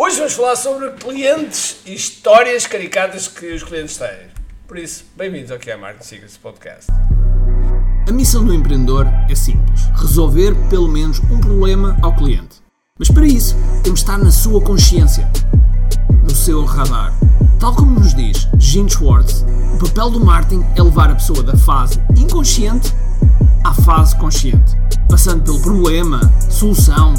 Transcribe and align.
Hoje 0.00 0.16
vamos 0.18 0.34
falar 0.34 0.54
sobre 0.54 0.92
clientes 0.92 1.78
e 1.84 1.92
histórias 1.92 2.68
caricatas 2.68 3.26
que 3.26 3.52
os 3.52 3.64
clientes 3.64 3.96
têm. 3.96 4.28
Por 4.68 4.78
isso, 4.78 5.04
bem-vindos 5.16 5.50
ao 5.50 5.58
que 5.58 5.72
é 5.72 5.76
Marketing 5.76 6.06
Secrets 6.06 6.36
Podcast. 6.36 6.86
A 8.08 8.12
missão 8.12 8.44
do 8.44 8.54
empreendedor 8.54 9.08
é 9.28 9.34
simples: 9.34 9.80
resolver 9.96 10.54
pelo 10.70 10.86
menos 10.86 11.18
um 11.18 11.40
problema 11.40 11.98
ao 12.00 12.14
cliente. 12.14 12.62
Mas 12.96 13.08
para 13.10 13.26
isso, 13.26 13.56
temos 13.82 13.98
de 13.98 14.04
estar 14.04 14.18
na 14.18 14.30
sua 14.30 14.60
consciência, 14.60 15.28
no 16.22 16.30
seu 16.30 16.64
radar. 16.64 17.12
Tal 17.58 17.74
como 17.74 17.98
nos 17.98 18.14
diz 18.14 18.46
Gene 18.56 18.88
Schwartz, 18.88 19.44
o 19.74 19.84
papel 19.84 20.10
do 20.10 20.24
marketing 20.24 20.64
é 20.76 20.82
levar 20.84 21.10
a 21.10 21.16
pessoa 21.16 21.42
da 21.42 21.56
fase 21.56 21.98
inconsciente 22.16 22.94
à 23.64 23.74
fase 23.74 24.14
consciente, 24.14 24.76
passando 25.08 25.42
pelo 25.42 25.60
problema, 25.60 26.20
solução, 26.48 27.14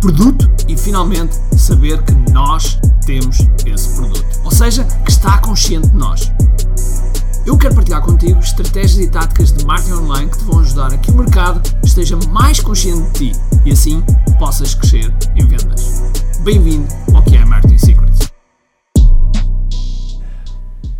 produto 0.00 0.48
e 0.68 0.76
finalmente 0.76 1.36
saber 1.56 2.02
que 2.02 2.12
nós 2.32 2.78
temos 3.04 3.38
esse 3.66 3.96
produto. 3.96 4.24
Ou 4.44 4.50
seja, 4.50 4.84
que 4.84 5.10
está 5.10 5.38
consciente 5.38 5.88
de 5.88 5.96
nós. 5.96 6.32
Eu 7.44 7.56
quero 7.58 7.74
partilhar 7.74 8.02
contigo 8.02 8.38
estratégias 8.38 8.98
e 8.98 9.10
táticas 9.10 9.52
de 9.52 9.64
marketing 9.64 9.94
online 9.94 10.30
que 10.30 10.38
te 10.38 10.44
vão 10.44 10.60
ajudar 10.60 10.92
a 10.92 10.98
que 10.98 11.10
o 11.10 11.14
mercado 11.14 11.62
esteja 11.82 12.16
mais 12.28 12.60
consciente 12.60 13.10
de 13.12 13.32
ti 13.32 13.40
e 13.64 13.72
assim 13.72 14.02
possas 14.38 14.74
crescer 14.74 15.12
em 15.34 15.46
vendas. 15.46 16.02
Bem-vindo 16.40 16.86
ao 17.14 17.22
que 17.22 17.36
é 17.36 17.44
Marketing 17.44 17.78
Secrets. 17.78 18.28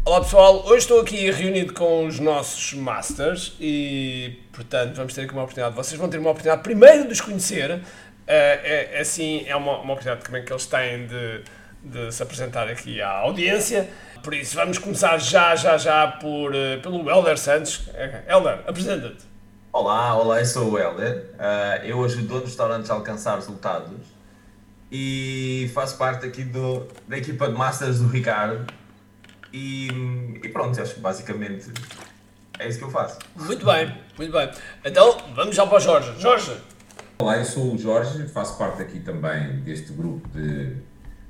Olá 0.04 0.22
pessoal, 0.22 0.64
hoje 0.66 0.78
estou 0.78 1.02
aqui 1.02 1.30
reunido 1.30 1.74
com 1.74 2.06
os 2.06 2.18
nossos 2.18 2.72
Masters 2.72 3.52
e, 3.60 4.38
portanto, 4.50 4.96
vamos 4.96 5.12
ter 5.12 5.20
aqui 5.20 5.34
uma 5.34 5.42
oportunidade. 5.42 5.76
Vocês 5.76 6.00
vão 6.00 6.08
ter 6.08 6.16
uma 6.16 6.30
oportunidade 6.30 6.62
primeiro 6.62 7.06
de 7.06 7.12
os 7.12 7.20
conhecer, 7.20 7.82
é, 8.28 8.90
é, 8.92 9.00
assim, 9.00 9.44
é 9.46 9.56
uma, 9.56 9.78
uma 9.78 9.94
oportunidade 9.94 10.24
também 10.24 10.44
que 10.44 10.52
eles 10.52 10.66
têm 10.66 11.06
de, 11.06 11.42
de 11.82 12.12
se 12.12 12.22
apresentar 12.22 12.68
aqui 12.68 13.00
à 13.00 13.08
audiência. 13.08 13.88
Por 14.22 14.34
isso, 14.34 14.54
vamos 14.54 14.78
começar 14.78 15.16
já, 15.18 15.56
já, 15.56 15.78
já 15.78 16.06
por, 16.06 16.52
uh, 16.54 16.80
pelo 16.82 17.08
Helder 17.08 17.38
Santos. 17.38 17.88
Helder, 18.28 18.60
apresenta-te. 18.66 19.24
Olá, 19.72 20.14
olá, 20.14 20.40
eu 20.40 20.46
sou 20.46 20.72
o 20.72 20.78
Helder. 20.78 21.30
Uh, 21.34 21.84
eu 21.84 22.04
ajudo 22.04 22.40
restaurantes 22.40 22.90
a 22.90 22.94
alcançar 22.94 23.36
resultados 23.36 24.18
e 24.90 25.70
faço 25.74 25.96
parte 25.96 26.26
aqui 26.26 26.42
do, 26.42 26.86
da 27.06 27.16
equipa 27.16 27.48
de 27.48 27.54
Masters 27.54 27.98
do 27.98 28.08
Ricardo 28.08 28.66
e, 29.52 29.88
e 30.42 30.48
pronto, 30.48 30.80
acho 30.80 30.94
que 30.94 31.00
basicamente 31.00 31.70
é 32.58 32.68
isso 32.68 32.78
que 32.78 32.84
eu 32.84 32.90
faço. 32.90 33.18
Muito 33.36 33.64
bem, 33.64 33.94
muito 34.16 34.32
bem. 34.32 34.50
Então 34.84 35.16
vamos 35.34 35.54
já 35.54 35.66
para 35.66 35.76
o 35.76 35.80
Jorge. 35.80 36.20
Jorge! 36.20 36.52
Olá, 37.20 37.36
eu 37.36 37.44
sou 37.44 37.74
o 37.74 37.76
Jorge, 37.76 38.28
faço 38.28 38.56
parte 38.56 38.80
aqui 38.80 39.00
também 39.00 39.56
deste 39.62 39.92
grupo 39.92 40.28
de, 40.28 40.76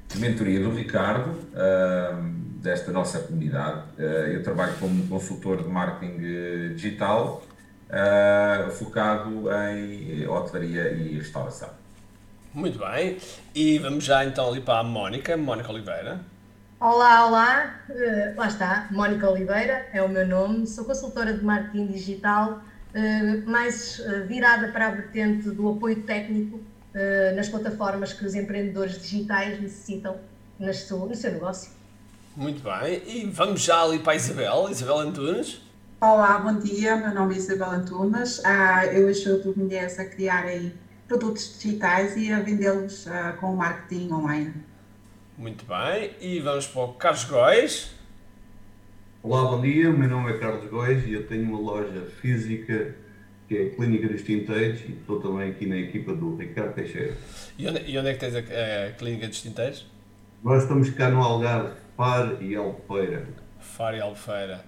de 0.06 0.18
mentoria 0.18 0.60
do 0.60 0.70
Ricardo, 0.70 1.30
uh, 1.30 2.22
desta 2.60 2.92
nossa 2.92 3.20
comunidade. 3.20 3.84
Uh, 3.98 4.02
eu 4.02 4.42
trabalho 4.42 4.74
como 4.78 5.08
consultor 5.08 5.62
de 5.62 5.68
marketing 5.70 6.18
eh, 6.20 6.68
digital, 6.74 7.42
uh, 7.88 8.70
focado 8.70 9.48
em 9.72 10.28
hotelaria 10.28 10.92
e 10.92 11.16
restauração. 11.16 11.70
Muito 12.52 12.78
bem, 12.78 13.16
e 13.54 13.78
vamos 13.78 14.04
já 14.04 14.26
então 14.26 14.46
ali 14.50 14.60
para 14.60 14.80
a 14.80 14.84
Mónica, 14.84 15.38
Mónica 15.38 15.72
Oliveira. 15.72 16.20
Olá, 16.78 17.26
olá, 17.26 17.80
uh, 17.88 18.36
lá 18.38 18.46
está, 18.46 18.88
Mónica 18.90 19.26
Oliveira 19.30 19.86
é 19.94 20.02
o 20.02 20.08
meu 20.08 20.26
nome, 20.26 20.66
sou 20.66 20.84
consultora 20.84 21.32
de 21.32 21.42
marketing 21.42 21.86
digital, 21.86 22.60
mais 23.46 23.98
uh, 23.98 24.26
virada 24.26 24.68
para 24.68 24.88
a 24.88 24.90
vertente 24.90 25.50
do 25.50 25.68
apoio 25.68 26.02
técnico 26.02 26.60
nas 27.36 27.48
plataformas 27.48 28.12
que 28.12 28.24
os 28.26 28.34
empreendedores 28.34 29.00
digitais 29.00 29.60
necessitam 29.60 30.16
no 30.58 30.74
seu, 30.74 31.32
negócio. 31.32 31.70
Muito 32.34 32.60
bem, 32.60 33.02
e 33.06 33.26
vamos 33.26 33.60
já 33.60 33.82
ali 33.82 34.00
para 34.00 34.14
a 34.14 34.16
Isabel, 34.16 34.68
Isabel 34.68 34.98
Antunes. 34.98 35.60
Olá, 36.00 36.38
bom 36.38 36.58
dia, 36.58 36.96
meu 36.96 37.14
nome 37.14 37.36
é 37.36 37.38
Isabel 37.38 37.70
Antunes, 37.70 38.44
ah, 38.44 38.84
eu 38.86 39.06
ajudo 39.06 39.54
mulheres 39.56 39.96
a 40.00 40.06
criarem 40.06 40.72
produtos 41.06 41.56
digitais 41.56 42.16
e 42.16 42.32
a 42.32 42.40
vendê-los 42.40 43.06
com 43.38 43.54
marketing 43.54 44.12
online. 44.12 44.54
Muito 45.36 45.64
bem, 45.66 46.16
e 46.20 46.40
vamos 46.40 46.66
para 46.66 46.82
o 46.82 46.94
Carlos 46.94 47.24
Góis. 47.26 47.97
Olá, 49.20 49.42
bom 49.42 49.60
dia, 49.60 49.90
o 49.90 49.98
meu 49.98 50.08
nome 50.08 50.30
é 50.30 50.38
Carlos 50.38 50.70
Góis 50.70 51.04
e 51.04 51.12
eu 51.12 51.26
tenho 51.26 51.42
uma 51.42 51.58
loja 51.58 52.06
física 52.20 52.94
que 53.48 53.56
é 53.56 53.66
a 53.66 53.70
Clínica 53.70 54.06
dos 54.06 54.22
Tinteiros 54.22 54.80
e 54.82 54.92
estou 54.92 55.20
também 55.20 55.50
aqui 55.50 55.66
na 55.66 55.76
equipa 55.76 56.14
do 56.14 56.36
Ricardo 56.36 56.74
Teixeira. 56.74 57.16
E 57.58 57.66
onde, 57.66 57.82
e 57.90 57.98
onde 57.98 58.10
é 58.10 58.14
que 58.14 58.20
tens 58.20 58.36
a, 58.36 58.38
a, 58.38 58.92
Clínica 58.92 59.26
dos 59.26 59.42
Tinteiros? 59.42 59.86
Nós 60.44 60.62
estamos 60.62 60.90
cá 60.90 61.10
no 61.10 61.20
Algarve, 61.20 61.72
Far 61.96 62.40
e 62.40 62.54
Albufeira. 62.54 63.26
Far 63.58 63.96
e 63.96 64.00
Albufeira. 64.00 64.64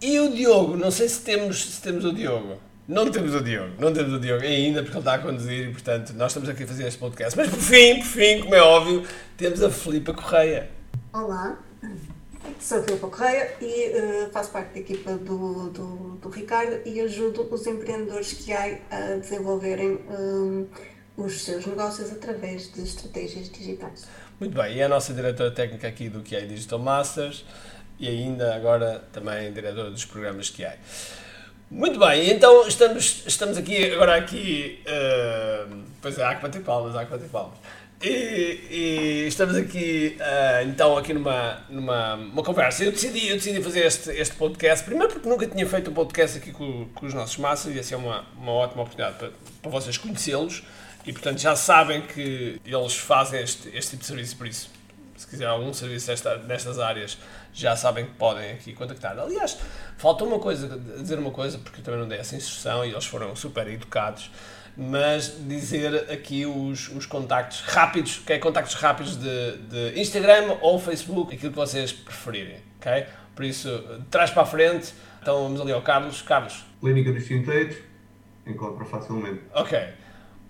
E 0.00 0.20
o 0.20 0.32
Diogo, 0.32 0.76
não 0.76 0.92
sei 0.92 1.08
se 1.08 1.24
temos, 1.24 1.74
se 1.74 1.82
temos 1.82 2.04
o 2.04 2.12
Diogo. 2.12 2.56
Não 2.86 3.10
temos 3.10 3.34
o 3.34 3.42
Diogo, 3.42 3.72
não 3.80 3.92
temos 3.92 4.12
o 4.12 4.20
Diogo 4.20 4.44
ainda, 4.44 4.84
porque 4.84 4.96
ele 4.96 5.00
está 5.00 5.14
a 5.14 5.18
conduzir 5.18 5.68
e, 5.68 5.72
portanto, 5.72 6.12
nós 6.12 6.30
estamos 6.30 6.48
aqui 6.48 6.62
a 6.62 6.66
fazer 6.68 6.86
este 6.86 7.00
podcast. 7.00 7.36
Mas, 7.36 7.50
por 7.50 7.58
fim, 7.58 7.96
por 7.96 8.06
fim, 8.06 8.40
como 8.40 8.54
é 8.54 8.62
óbvio, 8.62 9.02
temos 9.36 9.60
a 9.64 9.70
Filipa 9.70 10.14
Correia. 10.14 10.70
Olá, 11.12 11.58
sou 12.60 12.78
a 12.78 12.82
Filipa 12.82 13.08
Correia 13.08 13.54
e 13.60 13.90
uh, 13.90 14.30
faço 14.30 14.50
parte 14.50 14.74
da 14.74 14.80
equipa 14.80 15.12
do, 15.12 15.70
do, 15.70 15.96
do, 16.16 16.28
Ricardo 16.28 16.80
e 16.86 17.00
ajudo 17.00 17.46
os 17.50 17.66
empreendedores 17.66 18.32
que 18.32 18.52
há 18.52 18.78
a 18.90 19.16
desenvolverem 19.16 19.98
um, 20.08 20.66
os 21.16 21.44
seus 21.44 21.66
negócios 21.66 22.10
através 22.12 22.72
de 22.72 22.82
estratégias 22.82 23.50
digitais. 23.50 24.06
Muito 24.40 24.56
bem, 24.56 24.76
e 24.76 24.82
a 24.82 24.88
nossa 24.88 25.12
diretora 25.12 25.50
técnica 25.50 25.86
aqui 25.86 26.08
do 26.08 26.22
QI 26.22 26.46
Digital 26.46 26.78
Masters 26.78 27.44
e 27.98 28.08
ainda 28.08 28.54
agora 28.54 29.04
também 29.12 29.52
diretora 29.52 29.90
dos 29.90 30.04
programas 30.04 30.50
QI. 30.50 30.72
Muito 31.70 31.98
bem, 31.98 32.30
então 32.30 32.66
estamos, 32.68 33.24
estamos 33.26 33.56
aqui, 33.56 33.92
agora 33.92 34.16
aqui, 34.16 34.82
uh, 34.86 35.82
pois 36.00 36.18
é, 36.18 36.24
há 36.24 36.34
que 36.34 36.42
bater 36.42 36.62
palmas, 36.62 36.94
há 36.94 37.04
que 37.04 37.10
bater 37.10 37.28
palmas. 37.28 37.58
E, 38.06 38.68
e 38.70 39.26
estamos 39.28 39.56
aqui, 39.56 40.18
uh, 40.20 40.68
então, 40.68 40.98
aqui 40.98 41.14
numa, 41.14 41.64
numa 41.70 42.16
uma 42.16 42.42
conversa. 42.42 42.84
Eu 42.84 42.92
decidi, 42.92 43.28
eu 43.28 43.36
decidi 43.36 43.62
fazer 43.62 43.86
este, 43.86 44.10
este 44.10 44.34
podcast, 44.34 44.84
primeiro 44.84 45.10
porque 45.10 45.26
nunca 45.26 45.46
tinha 45.46 45.66
feito 45.66 45.90
um 45.90 45.94
podcast 45.94 46.36
aqui 46.36 46.52
com, 46.52 46.86
com 46.94 47.06
os 47.06 47.14
nossos 47.14 47.38
massas 47.38 47.74
e 47.74 47.78
assim 47.78 47.94
é 47.94 47.96
uma, 47.96 48.26
uma 48.36 48.52
ótima 48.52 48.82
oportunidade 48.82 49.16
para, 49.16 49.30
para 49.62 49.70
vocês 49.70 49.96
conhecê-los 49.96 50.62
e, 51.06 51.14
portanto, 51.14 51.38
já 51.38 51.56
sabem 51.56 52.02
que 52.02 52.60
eles 52.62 52.94
fazem 52.94 53.40
este, 53.42 53.68
este 53.70 53.92
tipo 53.92 54.02
de 54.02 54.06
serviço, 54.06 54.36
por 54.36 54.46
isso, 54.46 54.70
se 55.16 55.26
quiser 55.26 55.46
algum 55.46 55.72
serviço 55.72 56.08
desta, 56.08 56.36
nestas 56.36 56.78
áreas, 56.78 57.16
já 57.54 57.74
sabem 57.74 58.04
que 58.04 58.12
podem 58.12 58.52
aqui 58.52 58.74
contactar. 58.74 59.18
Aliás, 59.18 59.56
falta 59.96 60.24
uma 60.24 60.38
coisa, 60.38 60.78
dizer 60.98 61.18
uma 61.18 61.30
coisa, 61.30 61.56
porque 61.56 61.80
eu 61.80 61.84
também 61.84 62.00
não 62.00 62.08
dei 62.08 62.18
essa 62.18 62.36
instrução 62.36 62.84
e 62.84 62.90
eles 62.90 63.06
foram 63.06 63.34
super 63.34 63.66
educados, 63.66 64.30
mas 64.76 65.36
dizer 65.46 66.10
aqui 66.10 66.44
os, 66.44 66.88
os 66.88 67.06
contactos 67.06 67.60
rápidos, 67.60 68.18
que 68.18 68.32
é 68.32 68.38
contactos 68.38 68.74
rápidos 68.74 69.16
de, 69.16 69.56
de 69.58 70.00
Instagram 70.00 70.56
ou 70.60 70.78
Facebook, 70.78 71.34
aquilo 71.34 71.52
que 71.52 71.58
vocês 71.58 71.92
preferirem, 71.92 72.58
ok? 72.80 73.06
Por 73.34 73.44
isso, 73.44 73.68
traz 74.10 74.30
para 74.30 74.42
a 74.42 74.46
frente, 74.46 74.94
então 75.20 75.42
vamos 75.44 75.60
ali 75.60 75.72
ao 75.72 75.82
Carlos. 75.82 76.22
Carlos. 76.22 76.64
Clínica 76.80 77.12
dos 77.12 77.26
Tinteiros, 77.26 77.76
encontra 78.46 78.84
facilmente. 78.84 79.42
Ok. 79.52 79.78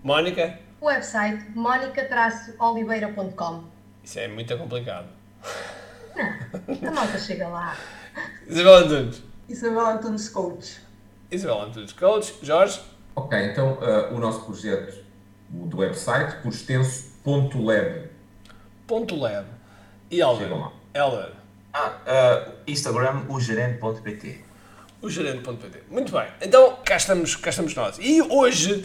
Mónica? 0.03 0.59
O 0.81 0.87
website 0.87 1.45
monica-oliveira.com 1.55 3.65
Isso 4.03 4.19
é 4.19 4.29
muito 4.29 4.57
complicado. 4.59 5.07
Não, 6.15 6.91
a 6.91 6.93
malta 6.93 7.19
chega 7.19 7.49
lá. 7.49 7.75
Isabel 8.47 8.75
Antunes. 8.77 9.23
Isabel 9.49 9.87
Antunes 9.87 10.29
Coach. 10.29 10.79
Isabel 11.31 11.63
Antunes 11.63 11.93
Coach. 11.93 12.35
Jorge? 12.43 12.81
Ok, 13.17 13.39
então 13.51 13.75
uh, 13.75 14.15
o 14.15 14.19
nosso 14.19 14.45
projeto 14.45 15.05
o 15.53 15.67
do 15.67 15.79
website, 15.79 16.37
por 16.43 16.53
extenso, 16.53 17.13
ponto 17.23 17.63
.lab. 17.63 18.09
Ponto 18.87 19.17
.lab. 19.17 19.47
E 20.11 20.21
Elder? 20.21 20.51
Elder? 20.93 21.33
Ah, 21.73 21.93
uh, 22.07 22.53
Instagram, 22.67 23.25
o 23.29 23.41
gerente.pt. 23.41 24.41
O 25.03 25.11
gerente.pt. 25.11 25.83
Muito 25.91 26.13
bem. 26.13 26.27
Então, 26.41 26.79
cá 26.85 26.97
estamos, 26.97 27.37
cá 27.37 27.51
estamos 27.51 27.75
nós. 27.75 27.99
E 28.01 28.23
hoje 28.23 28.85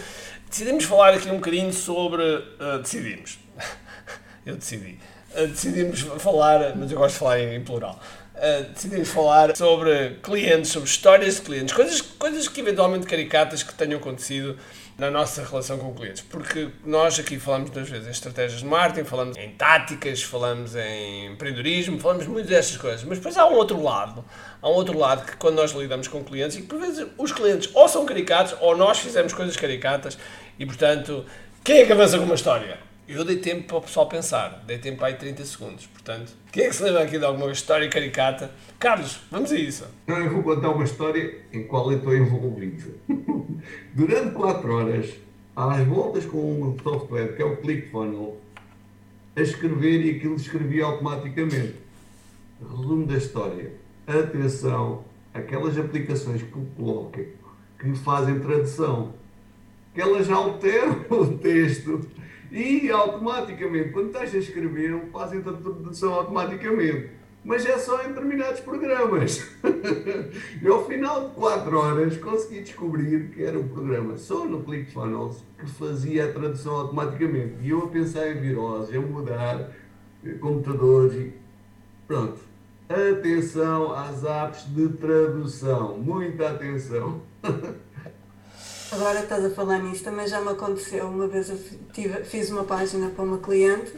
decidimos 0.49 0.83
falar 0.85 1.13
aqui 1.13 1.29
um 1.29 1.35
bocadinho 1.35 1.73
sobre... 1.73 2.23
Uh, 2.23 2.79
decidimos. 2.81 3.39
Eu 4.45 4.55
decidi 4.55 4.99
uh, 5.35 5.47
decidimos 5.47 6.01
falar, 6.17 6.75
mas 6.75 6.91
eu 6.91 6.97
gosto 6.97 7.13
de 7.13 7.19
falar 7.19 7.39
em, 7.39 7.63
plural. 7.63 7.99
Uh, 8.39 8.71
decidimos 8.73 9.09
falar 9.09 9.53
sobre 9.53 10.17
clientes, 10.23 10.71
sobre 10.71 10.87
histórias 10.87 11.35
de 11.35 11.41
clientes, 11.41 11.75
coisas, 11.75 11.99
coisas 11.99 12.47
que 12.47 12.61
eventualmente 12.61 13.05
caricatas 13.05 13.63
que 13.63 13.73
tenham 13.73 13.99
acontecido 13.99 14.57
na 14.97 15.11
nossa 15.11 15.43
relação 15.43 15.77
com 15.77 15.93
clientes. 15.93 16.21
Porque 16.21 16.69
nós 16.85 17.19
aqui 17.19 17.37
falamos 17.37 17.69
duas 17.69 17.89
vezes 17.89 18.07
em 18.07 18.11
estratégias 18.11 18.61
de 18.61 18.65
marketing, 18.65 19.05
falamos 19.05 19.37
em 19.37 19.49
táticas, 19.51 20.23
falamos 20.23 20.73
em 20.73 21.33
empreendedorismo, 21.33 21.99
falamos 21.99 22.27
muito 22.27 22.47
destas 22.47 22.77
coisas. 22.77 23.03
Mas 23.03 23.17
depois 23.17 23.37
há 23.37 23.45
um 23.45 23.55
outro 23.55 23.81
lado. 23.83 24.23
Há 24.61 24.69
um 24.69 24.73
outro 24.73 24.97
lado 24.97 25.25
que 25.25 25.35
quando 25.35 25.55
nós 25.55 25.71
lidamos 25.71 26.07
com 26.07 26.23
clientes 26.23 26.55
e 26.55 26.61
que 26.61 26.67
por 26.67 26.79
vezes 26.79 27.05
os 27.17 27.33
clientes 27.33 27.69
ou 27.73 27.89
são 27.89 28.05
caricatos 28.05 28.55
ou 28.61 28.77
nós 28.77 28.99
fizemos 28.99 29.33
coisas 29.33 29.57
caricatas 29.57 30.17
e 30.57 30.65
portanto, 30.65 31.25
quem 31.61 31.79
é 31.79 31.85
que 31.85 31.91
avança 31.91 32.17
com 32.17 32.23
uma 32.23 32.35
história? 32.35 32.88
Eu 33.11 33.25
dei 33.25 33.37
tempo 33.37 33.63
para 33.63 33.77
o 33.77 33.81
pessoal 33.81 34.07
pensar, 34.07 34.63
dei 34.67 34.77
tempo 34.77 35.03
aí 35.03 35.15
30 35.15 35.43
segundos. 35.43 35.87
Portanto, 35.87 36.31
quem 36.51 36.65
é 36.65 36.69
que 36.69 36.75
se 36.75 36.83
lembra 36.83 37.01
aqui 37.01 37.17
de 37.17 37.25
alguma 37.25 37.51
história 37.51 37.89
caricata? 37.89 38.51
Carlos, 38.77 39.19
vamos 39.31 39.51
a 39.51 39.55
isso. 39.55 39.87
Eu 40.05 40.31
vou 40.31 40.43
contar 40.43 40.69
uma 40.69 40.83
história 40.83 41.39
em 41.51 41.63
qual 41.63 41.91
eu 41.91 41.97
estou 41.97 42.15
envolvido. 42.15 42.93
Durante 43.95 44.31
4 44.35 44.71
horas, 44.71 45.09
às 45.55 45.87
voltas 45.87 46.23
com 46.27 46.61
um 46.61 46.77
software 46.83 47.35
que 47.35 47.41
é 47.41 47.45
o 47.45 47.57
ClickFunnels, 47.57 48.35
a 49.35 49.41
escrever 49.41 50.05
e 50.05 50.17
aquilo 50.17 50.35
escrevia 50.35 50.85
automaticamente. 50.85 51.77
Resumo 52.61 53.07
da 53.07 53.17
história. 53.17 53.73
Atenção, 54.05 55.03
aquelas 55.33 55.75
aplicações 55.79 56.43
que 56.43 56.55
eu 56.55 56.67
coloco, 56.77 57.19
que 57.79 57.95
fazem 57.95 58.39
tradução, 58.39 59.15
que 59.95 59.99
elas 59.99 60.29
alteram 60.29 61.03
o 61.09 61.37
texto 61.39 62.07
e 62.51 62.89
automaticamente, 62.89 63.89
quando 63.89 64.07
estás 64.07 64.33
a 64.33 64.37
escrever, 64.37 65.09
fazem 65.11 65.39
a 65.39 65.43
tradução 65.43 66.13
automaticamente. 66.13 67.11
Mas 67.43 67.65
é 67.65 67.77
só 67.77 68.03
em 68.03 68.09
determinados 68.09 68.59
programas. 68.59 69.47
e 70.61 70.67
ao 70.67 70.85
final 70.85 71.29
de 71.29 71.35
4 71.35 71.77
horas 71.77 72.17
consegui 72.17 72.61
descobrir 72.61 73.29
que 73.29 73.43
era 73.43 73.57
um 73.57 73.67
programa 73.67 74.17
só 74.17 74.45
no 74.45 74.61
ClickFunnels 74.63 75.43
que 75.57 75.65
fazia 75.65 76.25
a 76.25 76.33
tradução 76.33 76.73
automaticamente. 76.75 77.55
E 77.61 77.69
eu 77.69 77.83
a 77.83 77.87
pensar 77.87 78.29
em 78.29 78.41
virose, 78.41 78.95
a 78.95 79.01
mudar 79.01 79.71
computadores 80.39 81.13
e 81.13 81.33
pronto. 82.07 82.39
Atenção 82.89 83.93
às 83.93 84.23
apps 84.25 84.65
de 84.73 84.89
tradução. 84.89 85.97
Muita 85.97 86.49
atenção. 86.49 87.21
Agora 88.91 89.19
estás 89.19 89.45
a 89.45 89.51
falar 89.51 89.77
nisso, 89.83 90.03
também 90.03 90.27
já 90.27 90.41
me 90.41 90.49
aconteceu. 90.49 91.07
Uma 91.07 91.27
vez 91.27 91.47
eu 91.49 91.59
tive, 91.93 92.23
fiz 92.23 92.49
uma 92.49 92.63
página 92.63 93.09
para 93.09 93.23
uma 93.23 93.37
cliente 93.37 93.93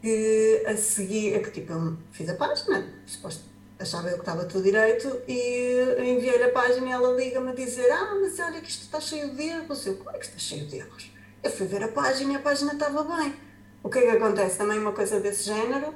que 0.00 0.62
a 0.66 0.76
seguir, 0.76 1.34
é 1.34 1.40
que 1.40 1.50
tipo, 1.50 1.72
eu 1.72 1.96
fiz 2.12 2.28
a 2.28 2.34
página, 2.34 2.86
suposto, 3.06 3.42
achava 3.76 4.08
eu 4.08 4.14
que 4.14 4.20
estava 4.20 4.44
tudo 4.44 4.62
direito 4.62 5.20
e 5.26 5.96
enviei-lhe 5.98 6.44
a 6.44 6.52
página 6.52 6.86
e 6.86 6.92
ela 6.92 7.12
liga-me 7.12 7.50
a 7.50 7.54
dizer: 7.54 7.90
Ah, 7.90 8.16
mas 8.20 8.38
olha 8.38 8.60
que 8.60 8.70
isto 8.70 8.82
está 8.82 9.00
cheio 9.00 9.34
de 9.34 9.42
erros. 9.42 9.84
Eu, 9.84 9.96
como 9.96 10.10
é 10.10 10.18
que 10.18 10.26
está 10.26 10.38
cheio 10.38 10.64
de 10.66 10.76
erros? 10.76 11.10
Eu 11.42 11.50
fui 11.50 11.66
ver 11.66 11.82
a 11.82 11.88
página 11.88 12.34
e 12.34 12.36
a 12.36 12.40
página 12.40 12.72
estava 12.72 13.02
bem. 13.16 13.34
O 13.82 13.90
que 13.90 13.98
é 13.98 14.02
que 14.02 14.16
acontece? 14.16 14.56
Também 14.56 14.78
uma 14.78 14.92
coisa 14.92 15.18
desse 15.18 15.42
género 15.42 15.92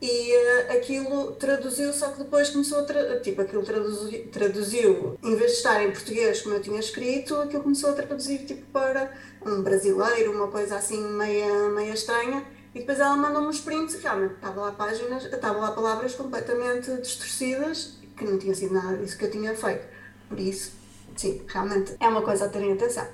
e 0.00 0.32
uh, 0.32 0.72
aquilo 0.72 1.32
traduziu, 1.32 1.92
só 1.92 2.08
que 2.08 2.18
depois 2.18 2.48
começou 2.48 2.78
a 2.78 2.82
tra 2.84 3.20
tipo, 3.20 3.42
aquilo 3.42 3.62
traduzi 3.62 4.18
traduziu, 4.32 5.18
em 5.22 5.36
vez 5.36 5.52
de 5.52 5.56
estar 5.58 5.82
em 5.82 5.90
português 5.90 6.40
como 6.40 6.54
eu 6.54 6.62
tinha 6.62 6.80
escrito, 6.80 7.36
aquilo 7.36 7.62
começou 7.62 7.90
a 7.90 7.92
traduzir 7.92 8.46
tipo 8.46 8.64
para 8.72 9.12
um 9.44 9.62
brasileiro, 9.62 10.32
uma 10.32 10.48
coisa 10.48 10.76
assim 10.76 11.02
meia, 11.02 11.68
meia 11.68 11.92
estranha, 11.92 12.42
e 12.74 12.78
depois 12.78 12.98
ela 12.98 13.16
mandou-me 13.16 13.48
os 13.48 13.60
prints 13.60 13.94
e 13.94 13.98
realmente 13.98 14.34
estava 14.34 14.60
lá 14.60 14.72
páginas, 14.72 15.24
estavam 15.24 15.60
lá 15.60 15.72
palavras 15.72 16.14
completamente 16.14 16.90
distorcidas, 16.96 17.98
que 18.16 18.24
não 18.24 18.38
tinha 18.38 18.54
sido 18.54 18.72
nada 18.72 18.96
disso 18.96 19.18
que 19.18 19.24
eu 19.24 19.30
tinha 19.30 19.54
feito. 19.54 19.86
Por 20.28 20.38
isso, 20.38 20.72
sim, 21.16 21.42
realmente 21.46 21.94
é 21.98 22.08
uma 22.08 22.22
coisa 22.22 22.46
a 22.46 22.48
terem 22.48 22.72
atenção. 22.72 23.06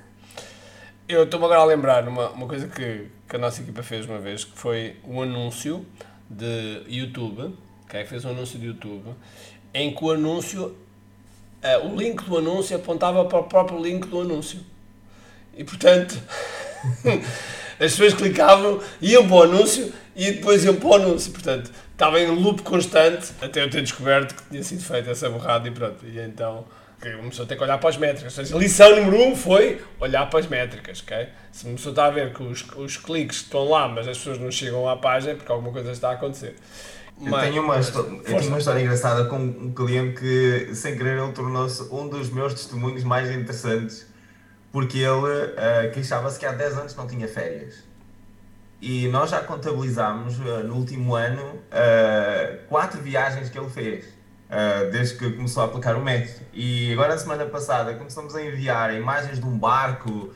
Eu 1.08 1.22
estou-me 1.22 1.46
agora 1.46 1.60
a 1.60 1.64
lembrar 1.64 2.06
uma, 2.06 2.30
uma 2.30 2.46
coisa 2.46 2.68
que, 2.68 3.06
que 3.28 3.36
a 3.36 3.38
nossa 3.38 3.62
equipa 3.62 3.82
fez 3.82 4.06
uma 4.06 4.18
vez, 4.18 4.44
que 4.44 4.58
foi 4.58 4.96
um 5.04 5.22
anúncio 5.22 5.86
de 6.28 6.82
YouTube, 6.88 7.54
okay? 7.84 8.04
fez 8.04 8.24
um 8.24 8.30
anúncio 8.30 8.58
de 8.58 8.66
YouTube, 8.66 9.14
em 9.72 9.94
que 9.94 10.04
o 10.04 10.10
anúncio, 10.10 10.76
uh, 11.62 11.86
o 11.86 11.96
link 11.96 12.24
do 12.24 12.38
anúncio 12.38 12.76
apontava 12.76 13.24
para 13.24 13.38
o 13.38 13.44
próprio 13.44 13.82
link 13.82 14.06
do 14.06 14.20
anúncio. 14.20 14.60
E 15.56 15.64
portanto, 15.64 16.20
as 17.80 17.92
pessoas 17.92 18.14
clicavam, 18.14 18.80
iam 19.00 19.26
para 19.26 19.36
o 19.36 19.42
anúncio 19.42 19.92
e 20.14 20.32
depois 20.32 20.64
iam 20.64 20.76
para 20.76 20.88
o 20.88 20.94
anúncio. 20.94 21.32
Portanto, 21.32 21.70
estava 21.92 22.20
em 22.20 22.28
loop 22.28 22.62
constante 22.62 23.32
até 23.40 23.62
eu 23.62 23.70
ter 23.70 23.82
descoberto 23.82 24.34
que 24.34 24.50
tinha 24.50 24.62
sido 24.62 24.82
feita 24.82 25.10
essa 25.10 25.30
borrada 25.30 25.66
e 25.68 25.70
pronto. 25.70 26.04
E 26.06 26.18
então 26.18 26.64
começou 27.16 27.44
a 27.44 27.48
ter 27.48 27.56
que 27.56 27.62
olhar 27.62 27.78
para 27.78 27.90
as 27.90 27.96
métricas. 27.96 28.38
Ou 28.38 28.44
seja, 28.44 28.56
a 28.56 28.58
lição 28.58 28.96
número 28.96 29.22
um 29.22 29.36
foi 29.36 29.80
olhar 30.00 30.28
para 30.28 30.40
as 30.40 30.46
métricas, 30.46 31.02
ok? 31.02 31.28
Se 31.52 31.68
a 31.68 31.72
pessoa 31.72 31.92
está 31.92 32.06
a 32.06 32.10
ver 32.10 32.32
que 32.32 32.42
os, 32.42 32.64
os 32.76 32.96
cliques 32.96 33.38
estão 33.38 33.68
lá, 33.68 33.88
mas 33.88 34.08
as 34.08 34.18
pessoas 34.18 34.38
não 34.38 34.50
chegam 34.50 34.88
à 34.88 34.96
página, 34.96 35.32
é 35.32 35.34
porque 35.34 35.50
alguma 35.50 35.72
coisa 35.72 35.90
está 35.92 36.10
a 36.10 36.12
acontecer. 36.12 36.56
Eu, 37.20 37.30
mas, 37.30 37.48
tenho 37.48 37.62
uma, 37.62 37.76
eu 37.76 38.22
tenho 38.24 38.48
uma 38.48 38.58
história 38.58 38.80
engraçada 38.80 39.24
com 39.24 39.36
um 39.36 39.72
cliente 39.72 40.20
que, 40.20 40.74
sem 40.74 40.96
querer, 40.96 41.18
ele 41.18 41.32
tornou-se 41.32 41.82
um 41.92 42.08
dos 42.08 42.30
meus 42.30 42.52
testemunhos 42.52 43.04
mais 43.04 43.30
interessantes, 43.30 44.06
porque 44.70 44.98
ele 44.98 45.10
uh, 45.10 45.92
queixava-se 45.94 46.38
que 46.38 46.44
há 46.44 46.52
10 46.52 46.78
anos 46.78 46.96
não 46.96 47.06
tinha 47.06 47.26
férias. 47.26 47.84
E 48.82 49.08
nós 49.08 49.30
já 49.30 49.40
contabilizámos 49.40 50.38
uh, 50.38 50.62
no 50.64 50.74
último 50.74 51.14
ano 51.14 51.42
uh, 51.42 52.58
quatro 52.68 53.00
viagens 53.00 53.48
que 53.48 53.58
ele 53.58 53.70
fez 53.70 54.15
Uh, 54.46 54.90
desde 54.92 55.18
que 55.18 55.32
começou 55.32 55.64
a 55.64 55.66
aplicar 55.66 55.96
o 55.96 56.04
método. 56.04 56.46
E 56.52 56.92
agora, 56.92 57.08
na 57.08 57.18
semana 57.18 57.46
passada, 57.46 57.94
começamos 57.94 58.36
a 58.36 58.42
enviar 58.42 58.94
imagens 58.94 59.40
de 59.40 59.44
um 59.44 59.58
barco 59.58 60.32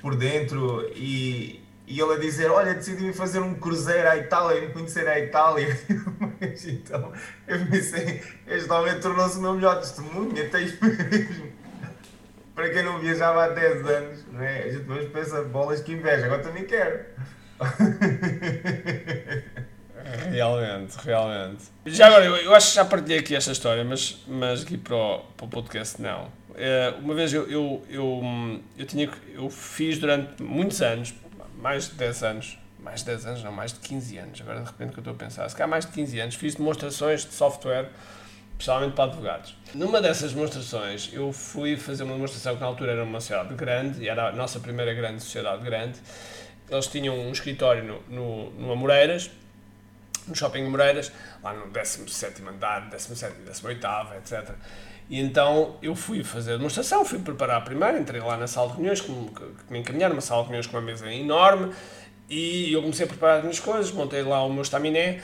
por 0.00 0.16
dentro 0.16 0.90
e, 0.96 1.62
e 1.86 2.00
ele 2.00 2.14
a 2.14 2.18
dizer: 2.18 2.50
Olha, 2.50 2.74
decidi 2.74 3.12
fazer 3.12 3.38
um 3.38 3.54
cruzeiro 3.54 4.08
à 4.08 4.16
Itália 4.16 4.64
e 4.64 4.72
conhecer 4.72 5.06
a 5.06 5.20
Itália. 5.20 5.78
então, 6.66 7.12
eu 7.46 7.66
pensei: 7.66 8.24
Este 8.46 8.72
homem 8.72 8.98
tornou-se 8.98 9.38
o 9.38 9.42
meu 9.42 9.54
melhor 9.54 9.78
testemunho, 9.78 10.32
até 10.32 10.58
mesmo. 10.58 11.52
Para 12.56 12.70
quem 12.70 12.82
não 12.82 12.98
viajava 12.98 13.44
há 13.44 13.48
10 13.48 13.86
anos, 13.86 14.24
não 14.32 14.42
é? 14.42 14.64
a 14.64 14.68
gente 14.68 14.80
depois 14.80 15.08
pensa: 15.10 15.42
bolas 15.42 15.80
que 15.80 15.92
inveja, 15.92 16.26
agora 16.26 16.42
também 16.42 16.64
quero. 16.64 17.04
Realmente, 20.30 20.96
realmente. 21.02 21.64
Já 21.86 22.06
agora, 22.08 22.24
eu, 22.24 22.36
eu 22.36 22.54
acho 22.54 22.70
que 22.70 22.74
já 22.76 22.84
partilhei 22.84 23.18
aqui 23.18 23.34
esta 23.34 23.52
história, 23.52 23.84
mas, 23.84 24.22
mas 24.26 24.62
aqui 24.62 24.76
para 24.76 24.94
o, 24.94 25.18
para 25.36 25.46
o 25.46 25.48
podcast 25.48 26.00
não. 26.00 26.24
Uh, 26.50 26.98
uma 27.02 27.14
vez 27.14 27.32
eu, 27.32 27.50
eu, 27.50 27.84
eu, 27.88 28.60
eu, 28.78 28.86
tinha, 28.86 29.10
eu 29.32 29.50
fiz 29.50 29.98
durante 29.98 30.42
muitos 30.42 30.80
anos, 30.82 31.14
mais 31.58 31.88
de 31.88 31.94
10 31.94 32.22
anos, 32.22 32.58
mais 32.78 33.00
de 33.00 33.06
10 33.06 33.26
anos, 33.26 33.42
não, 33.42 33.52
mais 33.52 33.72
de 33.72 33.80
15 33.80 34.18
anos, 34.18 34.40
agora 34.40 34.60
de 34.60 34.66
repente 34.66 34.92
que 34.92 34.98
eu 34.98 35.00
estou 35.00 35.14
a 35.14 35.16
pensar, 35.16 35.48
se 35.48 35.56
calhar 35.56 35.68
mais 35.68 35.86
de 35.86 35.92
15 35.92 36.20
anos, 36.20 36.34
fiz 36.36 36.54
demonstrações 36.54 37.24
de 37.24 37.32
software, 37.32 37.90
especialmente 38.52 38.94
para 38.94 39.04
advogados. 39.04 39.56
Numa 39.74 40.00
dessas 40.00 40.32
demonstrações, 40.32 41.10
eu 41.12 41.32
fui 41.32 41.76
fazer 41.76 42.04
uma 42.04 42.12
demonstração 42.12 42.54
que 42.54 42.60
na 42.60 42.66
altura 42.66 42.92
era 42.92 43.02
uma 43.02 43.20
sociedade 43.20 43.54
grande, 43.54 44.02
e 44.02 44.08
era 44.08 44.28
a 44.28 44.32
nossa 44.32 44.60
primeira 44.60 44.94
grande 44.94 45.22
sociedade 45.22 45.64
grande. 45.64 45.98
Eles 46.70 46.86
tinham 46.86 47.18
um 47.18 47.32
escritório 47.32 47.82
no, 47.82 48.02
no, 48.08 48.50
no 48.52 48.72
Amoreiras, 48.72 49.30
no 50.26 50.34
Shopping 50.34 50.64
Moreiras, 50.64 51.12
lá 51.42 51.52
no 51.52 51.70
17 51.70 52.42
andar, 52.42 52.88
17 52.90 53.34
e 53.40 53.50
18, 53.50 53.86
etc. 54.18 54.54
E 55.08 55.20
então 55.20 55.76
eu 55.82 55.94
fui 55.94 56.24
fazer 56.24 56.54
a 56.54 56.56
demonstração, 56.56 57.04
fui 57.04 57.18
preparar 57.18 57.58
a 57.58 57.60
primeira, 57.60 57.98
entrei 57.98 58.20
lá 58.20 58.36
na 58.36 58.46
sala 58.46 58.68
de 58.68 58.74
reuniões, 58.74 59.00
que 59.00 59.12
me, 59.70 59.78
encaminharam, 59.78 60.14
uma 60.14 60.22
sala 60.22 60.42
de 60.42 60.48
reuniões 60.48 60.66
com 60.66 60.76
uma 60.76 60.82
mesa 60.82 61.12
enorme, 61.12 61.72
e 62.28 62.72
eu 62.72 62.80
comecei 62.80 63.04
a 63.04 63.08
preparar 63.08 63.36
as 63.36 63.42
minhas 63.42 63.60
coisas, 63.60 63.92
montei 63.92 64.22
lá 64.22 64.42
o 64.44 64.52
meu 64.52 64.62
estaminé, 64.62 65.20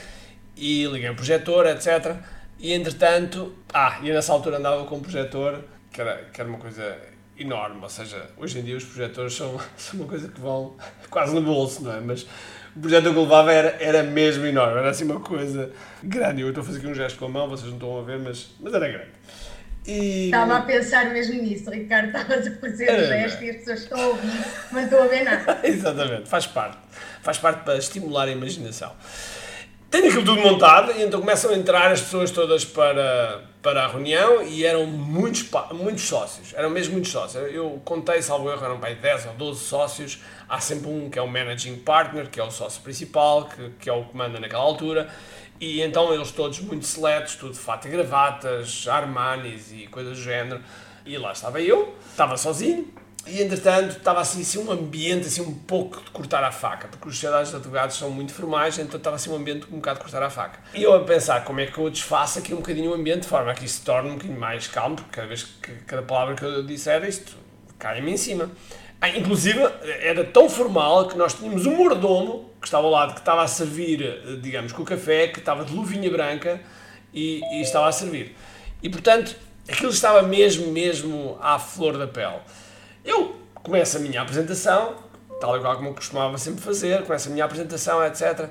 e 0.56 0.84
liguei 0.86 1.08
o 1.08 1.14
projetor, 1.14 1.66
etc. 1.66 2.16
E 2.58 2.74
entretanto, 2.74 3.54
ah, 3.72 3.98
e 4.02 4.12
nessa 4.12 4.32
altura 4.32 4.58
andava 4.58 4.84
com 4.84 4.96
um 4.96 5.00
projetor, 5.00 5.64
que 5.90 6.00
era, 6.00 6.24
que 6.30 6.40
era 6.40 6.48
uma 6.48 6.58
coisa 6.58 6.98
enorme, 7.40 7.80
ou 7.82 7.88
seja, 7.88 8.30
hoje 8.36 8.58
em 8.58 8.62
dia 8.62 8.76
os 8.76 8.84
projetores 8.84 9.34
são, 9.34 9.58
são 9.76 10.00
uma 10.00 10.08
coisa 10.08 10.28
que 10.28 10.40
vão 10.40 10.76
quase 11.08 11.34
no 11.34 11.42
bolso, 11.42 11.82
não 11.82 11.92
é? 11.92 12.00
Mas 12.00 12.26
o 12.76 12.80
projeto 12.80 13.02
que 13.02 13.08
eu 13.08 13.22
levava 13.22 13.52
era, 13.52 13.76
era 13.80 14.02
mesmo 14.02 14.46
enorme, 14.46 14.78
era 14.78 14.90
assim 14.90 15.04
uma 15.04 15.20
coisa 15.20 15.72
grande. 16.02 16.42
Eu 16.42 16.48
estou 16.48 16.62
a 16.62 16.66
fazer 16.66 16.78
aqui 16.78 16.86
um 16.86 16.94
gesto 16.94 17.18
com 17.18 17.24
a 17.24 17.28
mão, 17.28 17.48
vocês 17.48 17.68
não 17.68 17.76
estão 17.76 17.98
a 17.98 18.02
ver, 18.02 18.18
mas, 18.18 18.50
mas 18.60 18.74
era 18.74 18.86
grande. 18.86 19.10
E... 19.86 20.26
Estava 20.26 20.58
a 20.58 20.62
pensar 20.62 21.06
mesmo 21.06 21.42
nisso, 21.42 21.70
Ricardo. 21.70 22.06
Estavas 22.08 22.46
a 22.46 22.50
fazer 22.56 22.92
o 22.92 23.06
gesto 23.06 23.42
e 23.42 23.50
as 23.50 23.56
pessoas 23.56 23.82
estão 23.82 24.00
a 24.00 24.06
ouvir, 24.08 24.44
mas 24.70 24.72
não 24.72 24.82
estão 24.82 25.02
a 25.02 25.06
ver 25.06 25.24
nada. 25.24 25.60
Exatamente, 25.66 26.28
faz 26.28 26.46
parte. 26.46 26.78
Faz 27.22 27.38
parte 27.38 27.64
para 27.64 27.76
estimular 27.78 28.28
a 28.28 28.30
imaginação. 28.30 28.92
Tenho 29.90 30.06
aquilo 30.06 30.24
tudo 30.24 30.40
montado 30.40 30.92
e 30.92 31.02
então 31.02 31.18
começam 31.18 31.50
a 31.50 31.54
entrar 31.56 31.90
as 31.90 32.00
pessoas 32.00 32.30
todas 32.30 32.64
para, 32.64 33.42
para 33.62 33.84
a 33.84 33.88
reunião 33.88 34.42
e 34.42 34.64
eram 34.64 34.86
muitos, 34.86 35.46
muitos 35.72 36.04
sócios, 36.04 36.54
eram 36.54 36.70
mesmo 36.70 36.94
muitos 36.94 37.10
sócios. 37.10 37.52
Eu 37.52 37.80
contei, 37.84 38.22
salvo 38.22 38.50
erro, 38.50 38.64
eram 38.64 38.78
para 38.78 38.94
10 38.94 39.26
ou 39.26 39.32
12 39.34 39.60
sócios. 39.60 40.22
Há 40.48 40.60
sempre 40.60 40.88
um 40.88 41.10
que 41.10 41.18
é 41.18 41.22
o 41.22 41.28
managing 41.28 41.76
partner, 41.76 42.30
que 42.30 42.40
é 42.40 42.44
o 42.44 42.50
sócio 42.50 42.82
principal, 42.82 43.44
que, 43.44 43.70
que 43.80 43.90
é 43.90 43.92
o 43.92 44.04
que 44.04 44.16
manda 44.16 44.40
naquela 44.40 44.62
altura. 44.62 45.08
E 45.60 45.82
então 45.82 46.12
eles 46.14 46.32
todos 46.32 46.58
muito 46.60 46.86
seletos, 46.86 47.34
tudo 47.34 47.52
de 47.52 47.58
fato 47.58 47.86
e 47.86 47.90
gravatas, 47.90 48.88
Armanis 48.88 49.70
e 49.72 49.86
coisas 49.88 50.16
do 50.16 50.22
género. 50.22 50.62
E 51.04 51.18
lá 51.18 51.32
estava 51.32 51.60
eu, 51.60 51.94
estava 52.10 52.36
sozinho, 52.36 52.88
e 53.26 53.42
entretanto 53.42 53.98
estava 53.98 54.20
assim, 54.20 54.40
assim 54.40 54.58
um 54.58 54.70
ambiente 54.70 55.26
assim 55.26 55.42
um 55.42 55.54
pouco 55.54 56.02
de 56.02 56.10
cortar 56.10 56.42
a 56.42 56.50
faca, 56.50 56.88
porque 56.88 57.08
os 57.08 57.14
sociedades 57.14 57.50
de 57.50 57.56
advogados 57.56 57.96
são 57.96 58.10
muito 58.10 58.32
formais, 58.32 58.78
então 58.78 58.96
estava 58.96 59.16
assim 59.16 59.30
um 59.30 59.36
ambiente 59.36 59.66
um 59.70 59.76
bocado 59.76 59.98
de 59.98 60.04
cortar 60.04 60.22
a 60.22 60.30
faca. 60.30 60.58
E 60.74 60.82
eu 60.82 60.94
a 60.94 61.00
pensar 61.00 61.44
como 61.44 61.60
é 61.60 61.66
que 61.66 61.78
eu 61.78 61.90
desfaço 61.90 62.38
aqui 62.38 62.54
um 62.54 62.58
bocadinho 62.58 62.90
o 62.90 62.94
ambiente 62.94 63.22
de 63.22 63.28
forma 63.28 63.52
que 63.54 63.64
isto 63.64 63.80
se 63.80 63.84
torne 63.84 64.10
um 64.10 64.14
bocadinho 64.14 64.40
mais 64.40 64.66
calmo, 64.66 64.96
porque 64.96 65.10
cada 65.10 65.26
vez 65.26 65.42
que 65.42 65.72
cada 65.86 66.02
palavra 66.02 66.34
que 66.34 66.44
eu 66.44 66.64
disser 66.64 67.04
isto 67.04 67.36
cai-me 67.78 68.10
em 68.12 68.16
cima. 68.16 68.50
Ah, 69.00 69.08
inclusive, 69.08 69.58
era 70.02 70.24
tão 70.24 70.48
formal 70.48 71.08
que 71.08 71.16
nós 71.16 71.32
tínhamos 71.32 71.64
um 71.64 71.74
mordomo 71.74 72.50
que 72.60 72.66
estava 72.66 72.84
ao 72.84 72.90
lado, 72.90 73.14
que 73.14 73.20
estava 73.20 73.42
a 73.42 73.48
servir, 73.48 74.38
digamos, 74.42 74.72
com 74.72 74.82
o 74.82 74.84
café, 74.84 75.28
que 75.28 75.38
estava 75.38 75.64
de 75.64 75.72
luvinha 75.72 76.10
branca 76.10 76.60
e, 77.12 77.40
e 77.52 77.62
estava 77.62 77.88
a 77.88 77.92
servir. 77.92 78.36
E, 78.82 78.90
portanto, 78.90 79.34
aquilo 79.66 79.90
estava 79.90 80.22
mesmo, 80.22 80.70
mesmo 80.70 81.38
à 81.40 81.58
flor 81.58 81.96
da 81.96 82.06
pele. 82.06 82.40
Eu 83.04 83.36
começo 83.54 83.96
a 83.96 84.00
minha 84.00 84.20
apresentação, 84.22 84.94
tal 85.40 85.56
e 85.56 85.60
qual 85.60 85.76
como 85.76 85.88
eu 85.88 85.94
costumava 85.94 86.36
sempre 86.38 86.62
fazer, 86.62 87.02
começo 87.02 87.28
a 87.28 87.32
minha 87.32 87.44
apresentação, 87.44 88.04
etc. 88.04 88.48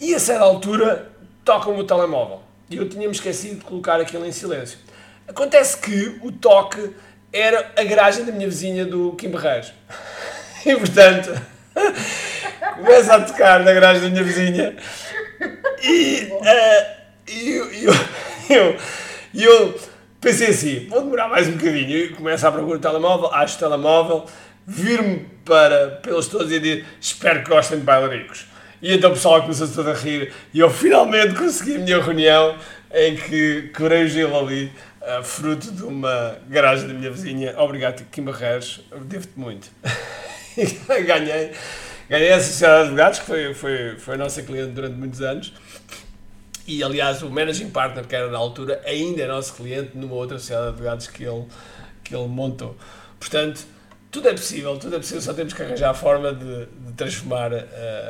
E 0.00 0.14
a 0.14 0.18
certa 0.18 0.44
altura 0.44 1.10
toca-me 1.44 1.80
o 1.80 1.84
telemóvel. 1.84 2.40
E 2.70 2.76
eu 2.76 2.88
tinha-me 2.88 3.14
esquecido 3.14 3.56
de 3.56 3.64
colocar 3.64 4.00
aquilo 4.00 4.26
em 4.26 4.32
silêncio. 4.32 4.78
Acontece 5.26 5.78
que 5.78 6.18
o 6.22 6.30
toque 6.30 6.94
era 7.32 7.72
a 7.76 7.84
garagem 7.84 8.24
da 8.24 8.32
minha 8.32 8.48
vizinha 8.48 8.84
do 8.84 9.12
Kim 9.12 9.30
Barreiros. 9.30 9.72
E 10.66 10.76
portanto, 10.76 11.30
começa 12.76 13.14
a 13.14 13.20
tocar 13.20 13.60
na 13.60 13.72
garagem 13.72 14.02
da 14.02 14.08
minha 14.08 14.24
vizinha 14.24 14.76
e 15.82 16.28
uh, 16.32 16.98
eu, 17.28 17.72
eu, 17.72 17.92
eu, 18.50 18.76
eu 19.34 19.80
pensei 20.20 20.48
assim, 20.48 20.86
vou 20.88 21.02
demorar 21.02 21.28
mais 21.28 21.48
um 21.48 21.52
bocadinho. 21.52 21.96
E 21.96 22.08
começo 22.08 22.46
a 22.46 22.52
procurar 22.52 22.76
o 22.76 22.80
telemóvel, 22.80 23.32
acho 23.32 23.56
o 23.56 23.58
telemóvel, 23.58 24.26
vir-me 24.66 25.26
para, 25.44 26.00
pelos 26.02 26.26
todos 26.26 26.52
e 26.52 26.60
dizer 26.60 26.86
espero 27.00 27.42
que 27.42 27.50
gostem 27.50 27.78
de 27.78 27.84
bailaricos. 27.84 28.46
E 28.80 28.94
então 28.94 29.10
o 29.10 29.14
pessoal 29.14 29.42
começou-se 29.42 29.74
todo 29.74 29.90
a 29.90 29.94
rir 29.94 30.32
e 30.54 30.60
eu 30.60 30.70
finalmente 30.70 31.34
consegui 31.34 31.76
a 31.76 31.78
minha 31.78 32.00
reunião 32.00 32.56
em 32.92 33.16
que 33.16 33.70
quebrei 33.74 34.04
o 34.04 34.08
gelo 34.08 34.38
ali 34.38 34.72
uh, 35.02 35.22
fruto 35.22 35.72
de 35.72 35.82
uma 35.82 36.38
garagem 36.48 36.86
da 36.86 36.94
minha 36.94 37.10
vizinha. 37.10 37.54
Obrigado, 37.58 38.04
Kim 38.10 38.22
Barreiros, 38.22 38.80
devo-te 39.02 39.32
muito. 39.36 39.68
ganhei, 41.06 41.52
ganhei 42.08 42.32
a 42.32 42.40
Sociedade 42.40 42.76
de 42.76 42.82
Advogados, 42.82 43.18
que 43.18 43.26
foi, 43.26 43.54
foi, 43.54 43.96
foi 43.98 44.14
a 44.14 44.18
nossa 44.18 44.42
cliente 44.42 44.72
durante 44.72 44.94
muitos 44.94 45.20
anos. 45.22 45.52
E, 46.68 46.84
aliás, 46.84 47.22
o 47.22 47.30
managing 47.30 47.70
partner, 47.70 48.06
que 48.06 48.14
era 48.14 48.30
na 48.30 48.36
altura, 48.36 48.82
ainda 48.84 49.22
é 49.22 49.26
nosso 49.26 49.54
cliente 49.54 49.96
numa 49.96 50.14
outra 50.14 50.38
sociedade 50.38 50.66
de 50.66 50.72
advogados 50.72 51.06
que 51.08 51.24
ele, 51.24 51.46
que 52.04 52.14
ele 52.14 52.28
montou. 52.28 52.76
Portanto, 53.18 53.66
tudo 54.10 54.28
é 54.28 54.32
possível, 54.32 54.78
tudo 54.78 54.96
é 54.96 54.98
possível, 54.98 55.22
só 55.22 55.32
temos 55.32 55.54
que 55.54 55.62
arranjar 55.62 55.88
a 55.88 55.94
forma 55.94 56.30
de, 56.30 56.66
de 56.66 56.92
transformar 56.94 57.54
uh, 57.54 57.64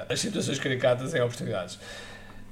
as 0.08 0.18
situações 0.18 0.58
caricatas 0.58 1.14
em 1.14 1.20
oportunidades. 1.20 1.78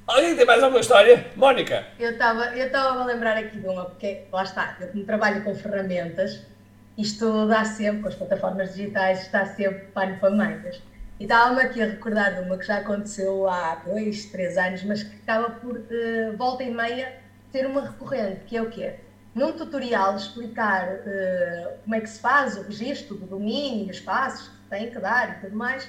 Alguém 0.06 0.36
tem 0.36 0.46
mais 0.46 0.62
alguma 0.62 0.80
história? 0.80 1.26
Mónica? 1.34 1.84
Eu 1.98 2.12
estava 2.12 2.56
eu 2.56 2.76
a 2.76 3.04
lembrar 3.04 3.36
aqui 3.36 3.58
de 3.58 3.66
uma, 3.66 3.86
porque 3.86 4.22
lá 4.32 4.44
está, 4.44 4.76
eu 4.80 5.04
trabalho 5.04 5.42
com 5.42 5.56
ferramentas, 5.56 6.40
isto 6.96 7.48
dá 7.48 7.64
sempre, 7.64 8.02
com 8.02 8.08
as 8.08 8.14
plataformas 8.14 8.76
digitais, 8.76 9.22
está 9.22 9.44
sempre 9.44 9.86
pano 9.92 10.16
para 10.20 10.30
mangas. 10.30 10.80
E 11.18 11.22
estava-me 11.22 11.62
aqui 11.62 11.80
a 11.80 11.86
recordar 11.86 12.34
de 12.34 12.42
uma 12.42 12.58
que 12.58 12.66
já 12.66 12.78
aconteceu 12.78 13.48
há 13.48 13.76
dois, 13.76 14.26
três 14.26 14.58
anos, 14.58 14.84
mas 14.84 15.02
que 15.02 15.16
acaba 15.16 15.50
por, 15.50 15.78
uh, 15.78 16.36
volta 16.36 16.62
e 16.62 16.70
meia, 16.70 17.20
ter 17.50 17.66
uma 17.66 17.80
recorrente, 17.80 18.40
que 18.46 18.54
é 18.54 18.60
o 18.60 18.68
quê? 18.68 18.96
Num 19.34 19.52
tutorial 19.52 20.14
explicar 20.14 20.86
uh, 20.88 21.78
como 21.82 21.94
é 21.94 22.00
que 22.00 22.10
se 22.10 22.20
faz 22.20 22.58
o 22.58 22.62
registro 22.62 23.16
do 23.16 23.26
domínio, 23.26 23.90
os 23.90 24.00
passos 24.00 24.48
que 24.48 24.68
tem 24.68 24.90
que 24.90 24.98
dar 24.98 25.38
e 25.38 25.40
tudo 25.40 25.56
mais, 25.56 25.88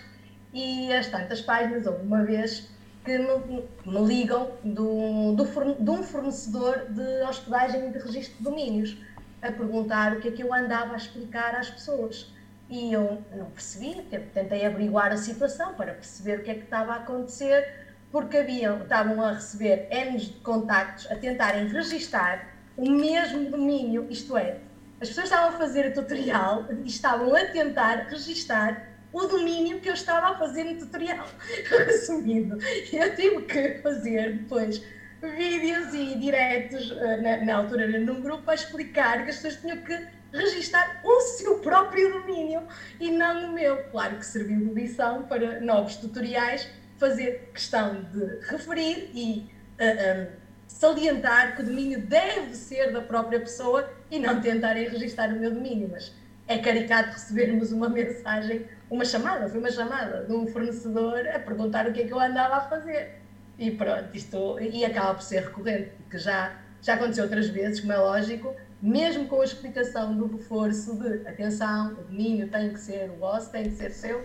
e 0.53 0.93
as 0.93 1.07
tantas 1.07 1.41
páginas, 1.41 1.85
houve 1.85 2.03
uma 2.03 2.23
vez 2.23 2.69
que 3.03 3.17
me, 3.17 3.63
me 3.85 4.07
ligam 4.07 4.51
do, 4.63 5.33
do, 5.35 5.75
de 5.75 5.89
um 5.89 6.03
fornecedor 6.03 6.85
de 6.89 7.23
hospedagem 7.23 7.89
e 7.89 7.91
de 7.91 7.99
registro 7.99 8.37
de 8.37 8.43
domínios 8.43 8.97
a 9.41 9.51
perguntar 9.51 10.13
o 10.13 10.21
que 10.21 10.29
é 10.29 10.31
que 10.31 10.41
eu 10.41 10.53
andava 10.53 10.93
a 10.93 10.97
explicar 10.97 11.53
às 11.53 11.69
pessoas. 11.69 12.31
E 12.69 12.91
eu 12.91 13.23
não 13.35 13.49
percebi, 13.51 14.01
tentei 14.33 14.65
averiguar 14.65 15.11
a 15.11 15.17
situação 15.17 15.73
para 15.73 15.93
perceber 15.93 16.39
o 16.39 16.43
que 16.43 16.51
é 16.51 16.55
que 16.55 16.63
estava 16.63 16.93
a 16.93 16.95
acontecer, 16.97 17.85
porque 18.11 18.37
haviam, 18.37 18.83
estavam 18.83 19.21
a 19.21 19.33
receber 19.33 19.87
N 19.89 20.17
de 20.17 20.33
contactos 20.39 21.09
a 21.09 21.15
tentarem 21.15 21.67
registar 21.67 22.53
o 22.75 22.89
mesmo 22.89 23.49
domínio, 23.49 24.05
isto 24.09 24.37
é, 24.37 24.59
as 24.99 25.09
pessoas 25.09 25.25
estavam 25.25 25.49
a 25.49 25.57
fazer 25.57 25.91
o 25.91 25.93
tutorial 25.93 26.65
e 26.83 26.87
estavam 26.87 27.35
a 27.35 27.45
tentar 27.45 28.07
registar 28.09 28.87
o 29.13 29.25
domínio 29.25 29.79
que 29.79 29.89
eu 29.89 29.93
estava 29.93 30.35
a 30.35 30.37
fazer 30.37 30.63
no 30.63 30.77
tutorial. 30.77 31.27
Resumindo, 31.69 32.57
eu 32.91 33.15
tive 33.15 33.41
que 33.43 33.79
fazer 33.81 34.37
depois 34.37 34.83
vídeos 35.21 35.93
e 35.93 36.17
diretos 36.17 36.91
eh, 36.91 37.17
na, 37.17 37.45
na 37.45 37.55
altura 37.57 37.87
num 37.87 38.21
grupo 38.21 38.49
a 38.49 38.55
explicar 38.55 39.23
que 39.23 39.29
as 39.29 39.37
pessoas 39.37 39.55
tinham 39.61 39.77
que 39.77 40.07
registar 40.31 41.01
o 41.03 41.21
seu 41.21 41.59
próprio 41.59 42.13
domínio 42.13 42.63
e 42.99 43.11
não 43.11 43.49
o 43.49 43.53
meu. 43.53 43.83
Claro 43.85 44.17
que 44.17 44.25
serviu 44.25 44.59
de 44.59 44.73
lição 44.73 45.23
para 45.23 45.59
novos 45.61 45.95
tutoriais 45.95 46.67
fazer 46.97 47.51
questão 47.53 48.03
de 48.03 48.39
referir 48.47 49.11
e 49.13 49.39
uh, 49.39 49.47
eh, 49.77 49.93
um, 49.93 49.97
eh, 49.99 50.29
salientar 50.67 51.55
que 51.55 51.61
o 51.61 51.65
domínio 51.65 52.01
deve 52.01 52.55
ser 52.55 52.91
da 52.91 53.01
própria 53.01 53.39
pessoa 53.39 53.87
e 54.09 54.19
não 54.19 54.41
tentarem 54.41 54.87
registar 54.89 55.29
o 55.29 55.39
meu 55.39 55.51
domínio, 55.51 55.89
mas 55.91 56.11
é 56.47 56.57
caricato 56.57 57.11
recebermos 57.11 57.71
uma 57.71 57.89
mensagem, 57.89 58.65
uma 58.89 59.05
chamada, 59.05 59.47
foi 59.49 59.59
uma 59.59 59.71
chamada 59.71 60.23
de 60.23 60.33
um 60.33 60.47
fornecedor 60.47 61.27
a 61.27 61.39
perguntar 61.39 61.87
o 61.87 61.93
que 61.93 62.01
é 62.01 62.05
que 62.05 62.13
eu 62.13 62.19
andava 62.19 62.55
a 62.55 62.61
fazer. 62.61 63.21
E 63.59 63.71
pronto, 63.71 64.09
isto 64.13 64.59
e 64.59 64.85
acaba 64.85 65.15
por 65.15 65.23
ser 65.23 65.43
recorrente, 65.43 65.91
porque 66.03 66.17
já, 66.17 66.55
já 66.81 66.93
aconteceu 66.93 67.23
outras 67.23 67.47
vezes, 67.47 67.79
como 67.79 67.91
é 67.91 67.97
lógico, 67.97 68.55
mesmo 68.81 69.27
com 69.27 69.41
a 69.41 69.45
explicação 69.45 70.15
do 70.15 70.27
reforço 70.27 70.95
de 70.99 71.27
atenção, 71.27 71.93
o 71.93 72.03
domínio 72.03 72.47
tem 72.49 72.73
que 72.73 72.79
ser 72.79 73.09
o 73.09 73.15
vosso, 73.17 73.51
tem 73.51 73.63
que 73.63 73.71
ser 73.71 73.89
seu, 73.91 74.23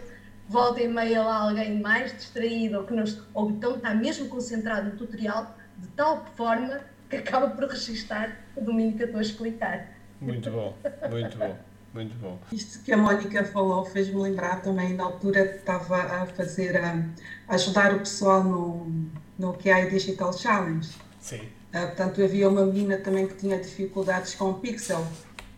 volta 0.48 0.80
e 0.82 0.88
meia 0.88 1.22
lá 1.22 1.48
alguém 1.48 1.80
mais 1.80 2.12
distraído 2.12 2.78
ou, 2.78 2.84
que 2.84 2.92
não, 2.92 3.04
ou 3.34 3.50
então 3.50 3.76
está 3.76 3.94
mesmo 3.94 4.28
concentrado 4.28 4.90
no 4.90 4.96
tutorial 4.96 5.56
de 5.78 5.88
tal 5.88 6.24
forma 6.36 6.80
que 7.08 7.16
acaba 7.16 7.48
por 7.48 7.64
registar 7.68 8.38
o 8.56 8.60
domínio 8.60 8.96
que 8.96 9.02
eu 9.02 9.06
estou 9.06 9.18
a 9.18 9.22
explicar. 9.22 9.88
Muito 10.20 10.50
bom, 10.50 10.76
muito 11.10 11.38
bom. 11.38 11.56
Muito 11.92 12.16
bom. 12.16 12.38
Isto 12.50 12.82
que 12.82 12.92
a 12.92 12.96
Mónica 12.96 13.44
falou 13.44 13.84
fez-me 13.84 14.18
lembrar 14.18 14.62
também 14.62 14.96
da 14.96 15.04
altura 15.04 15.46
que 15.46 15.56
estava 15.56 15.96
a 15.96 16.26
fazer, 16.26 16.74
a, 16.76 17.04
a 17.46 17.54
ajudar 17.54 17.94
o 17.94 17.98
pessoal 17.98 18.42
no, 18.42 19.10
no 19.38 19.52
QI 19.52 19.90
Digital 19.90 20.32
Challenge. 20.32 20.88
Sim. 21.20 21.48
Uh, 21.72 21.86
portanto, 21.86 22.22
havia 22.22 22.48
uma 22.48 22.66
menina 22.66 22.98
também 22.98 23.26
que 23.26 23.34
tinha 23.34 23.58
dificuldades 23.58 24.34
com 24.34 24.50
o 24.50 24.54
Pixel 24.54 25.06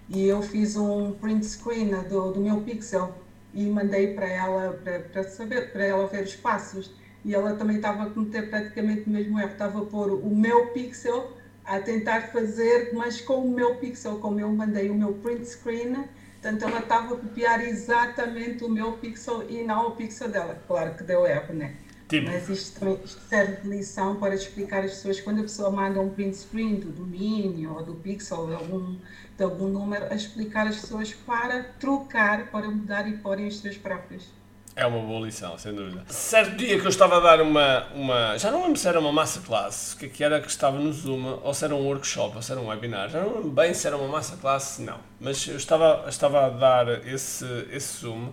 e 0.09 0.27
eu 0.27 0.41
fiz 0.43 0.77
um 0.77 1.13
print 1.13 1.45
screen 1.45 1.91
do, 2.09 2.33
do 2.33 2.41
meu 2.41 2.61
Pixel 2.61 3.13
e 3.53 3.65
mandei 3.67 4.15
para 4.15 4.29
ela 4.29 4.79
para, 4.83 5.01
para 5.01 5.25
saber, 5.25 5.73
para 5.73 5.85
ela 5.85 6.07
ver 6.07 6.23
os 6.25 6.37
passos. 6.37 6.93
E 7.25 7.35
ela 7.35 7.55
também 7.55 7.77
estava 7.77 8.05
a 8.05 8.11
cometer 8.11 8.49
praticamente 8.51 9.09
o 9.09 9.11
mesmo 9.11 9.41
erro, 9.41 9.51
estava 9.51 9.81
a 9.81 9.85
pôr 9.87 10.13
o 10.13 10.35
meu 10.35 10.67
Pixel 10.69 11.33
a 11.65 11.81
tentar 11.81 12.29
fazer, 12.29 12.93
mas 12.93 13.21
com 13.21 13.39
o 13.39 13.51
meu 13.51 13.77
Pixel, 13.77 14.19
como 14.19 14.39
eu 14.39 14.53
mandei 14.53 14.91
o 14.91 14.95
meu 14.95 15.15
print 15.15 15.47
screen, 15.47 16.05
Portanto, 16.45 16.63
ela 16.69 16.81
estava 16.81 17.15
a 17.15 17.17
copiar 17.17 17.67
exatamente 17.67 18.65
o 18.65 18.69
meu 18.69 18.93
pixel 18.99 19.49
e 19.49 19.65
não 19.65 19.89
o 19.89 19.91
pixel 19.93 20.29
dela. 20.29 20.63
Claro 20.67 20.95
que 20.95 21.03
deu 21.03 21.27
erro, 21.27 21.55
né? 21.55 21.75
Tipo. 22.09 22.31
Mas 22.31 22.49
isto, 22.49 22.79
também, 22.79 22.99
isto 23.03 23.21
serve 23.29 23.63
de 23.63 23.69
lição 23.69 24.17
para 24.17 24.35
explicar 24.35 24.85
às 24.85 24.93
pessoas 24.93 25.21
quando 25.21 25.41
a 25.41 25.43
pessoa 25.43 25.71
manda 25.71 26.01
um 26.01 26.11
print 26.11 26.37
screen 26.37 26.77
do 26.77 26.91
domínio 26.91 27.75
ou 27.75 27.83
do 27.83 27.95
pixel 27.95 28.47
de 28.47 28.55
algum, 28.55 28.97
de 29.37 29.45
algum 29.45 29.69
número, 29.69 30.05
a 30.13 30.15
explicar 30.15 30.67
às 30.67 30.77
pessoas 30.77 31.15
para 31.15 31.63
trocar, 31.81 32.51
para 32.51 32.69
mudar 32.69 33.09
e 33.09 33.17
porem 33.19 33.47
os 33.47 33.59
seus 33.59 33.79
próprios. 33.79 34.29
É 34.77 34.85
uma 34.85 35.01
boa 35.01 35.25
lição, 35.25 35.57
sem 35.57 35.73
dúvida. 35.73 36.03
Certo 36.09 36.57
dia 36.57 36.81
que 36.81 36.85
eu 36.85 36.89
estava 36.89 37.19
a 37.19 37.21
dar 37.21 37.41
uma. 37.41 37.87
uma 37.95 38.37
já 38.37 38.51
não 38.51 38.65
lembro 38.65 38.77
se 38.77 38.89
era 38.89 38.99
uma 38.99 39.13
masterclass, 39.13 39.93
o 39.93 39.99
que, 39.99 40.07
é 40.07 40.09
que 40.09 40.25
era 40.25 40.41
que 40.41 40.49
estava 40.49 40.79
no 40.79 40.93
Zoom, 40.93 41.39
ou 41.43 41.55
se 41.55 41.65
era 41.65 41.75
um 41.77 41.87
workshop, 41.87 42.35
ou 42.35 42.43
se 42.43 42.51
era 42.51 42.61
um 42.61 42.67
webinar. 42.67 43.09
Já 43.09 43.23
não 43.23 43.37
lembro 43.37 43.51
bem 43.51 43.73
se 43.73 43.87
era 43.87 43.97
uma 43.97 44.09
masterclass, 44.09 44.81
não. 44.81 44.99
Mas 45.21 45.47
eu 45.47 45.57
estava, 45.57 46.05
estava 46.09 46.47
a 46.47 46.51
dar 46.51 47.07
esse, 47.07 47.47
esse 47.71 48.01
Zoom 48.01 48.33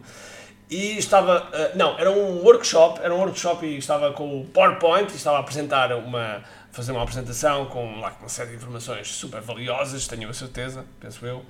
e 0.72 0.98
estava. 0.98 1.50
Uh, 1.50 1.78
não, 1.78 2.00
era 2.00 2.10
um 2.10 2.42
workshop, 2.42 3.02
era 3.04 3.14
um 3.14 3.20
workshop 3.20 3.66
e 3.66 3.78
estava 3.78 4.14
com 4.14 4.42
o 4.42 4.46
PowerPoint 4.46 5.12
e 5.12 5.16
estava 5.18 5.38
a 5.38 5.40
apresentar 5.42 5.92
uma. 5.94 6.42
fazer 6.72 6.94
uma 6.94 7.04
apresentação 7.04 7.66
com 7.66 8.00
lá, 8.00 8.16
uma 8.20 8.30
série 8.30 8.52
de 8.52 8.56
informações 8.56 9.10
super 9.10 9.42
valiosas, 9.42 10.08
tenho 10.08 10.30
a 10.30 10.34
certeza, 10.34 10.86
penso 11.00 11.26
eu 11.26 11.46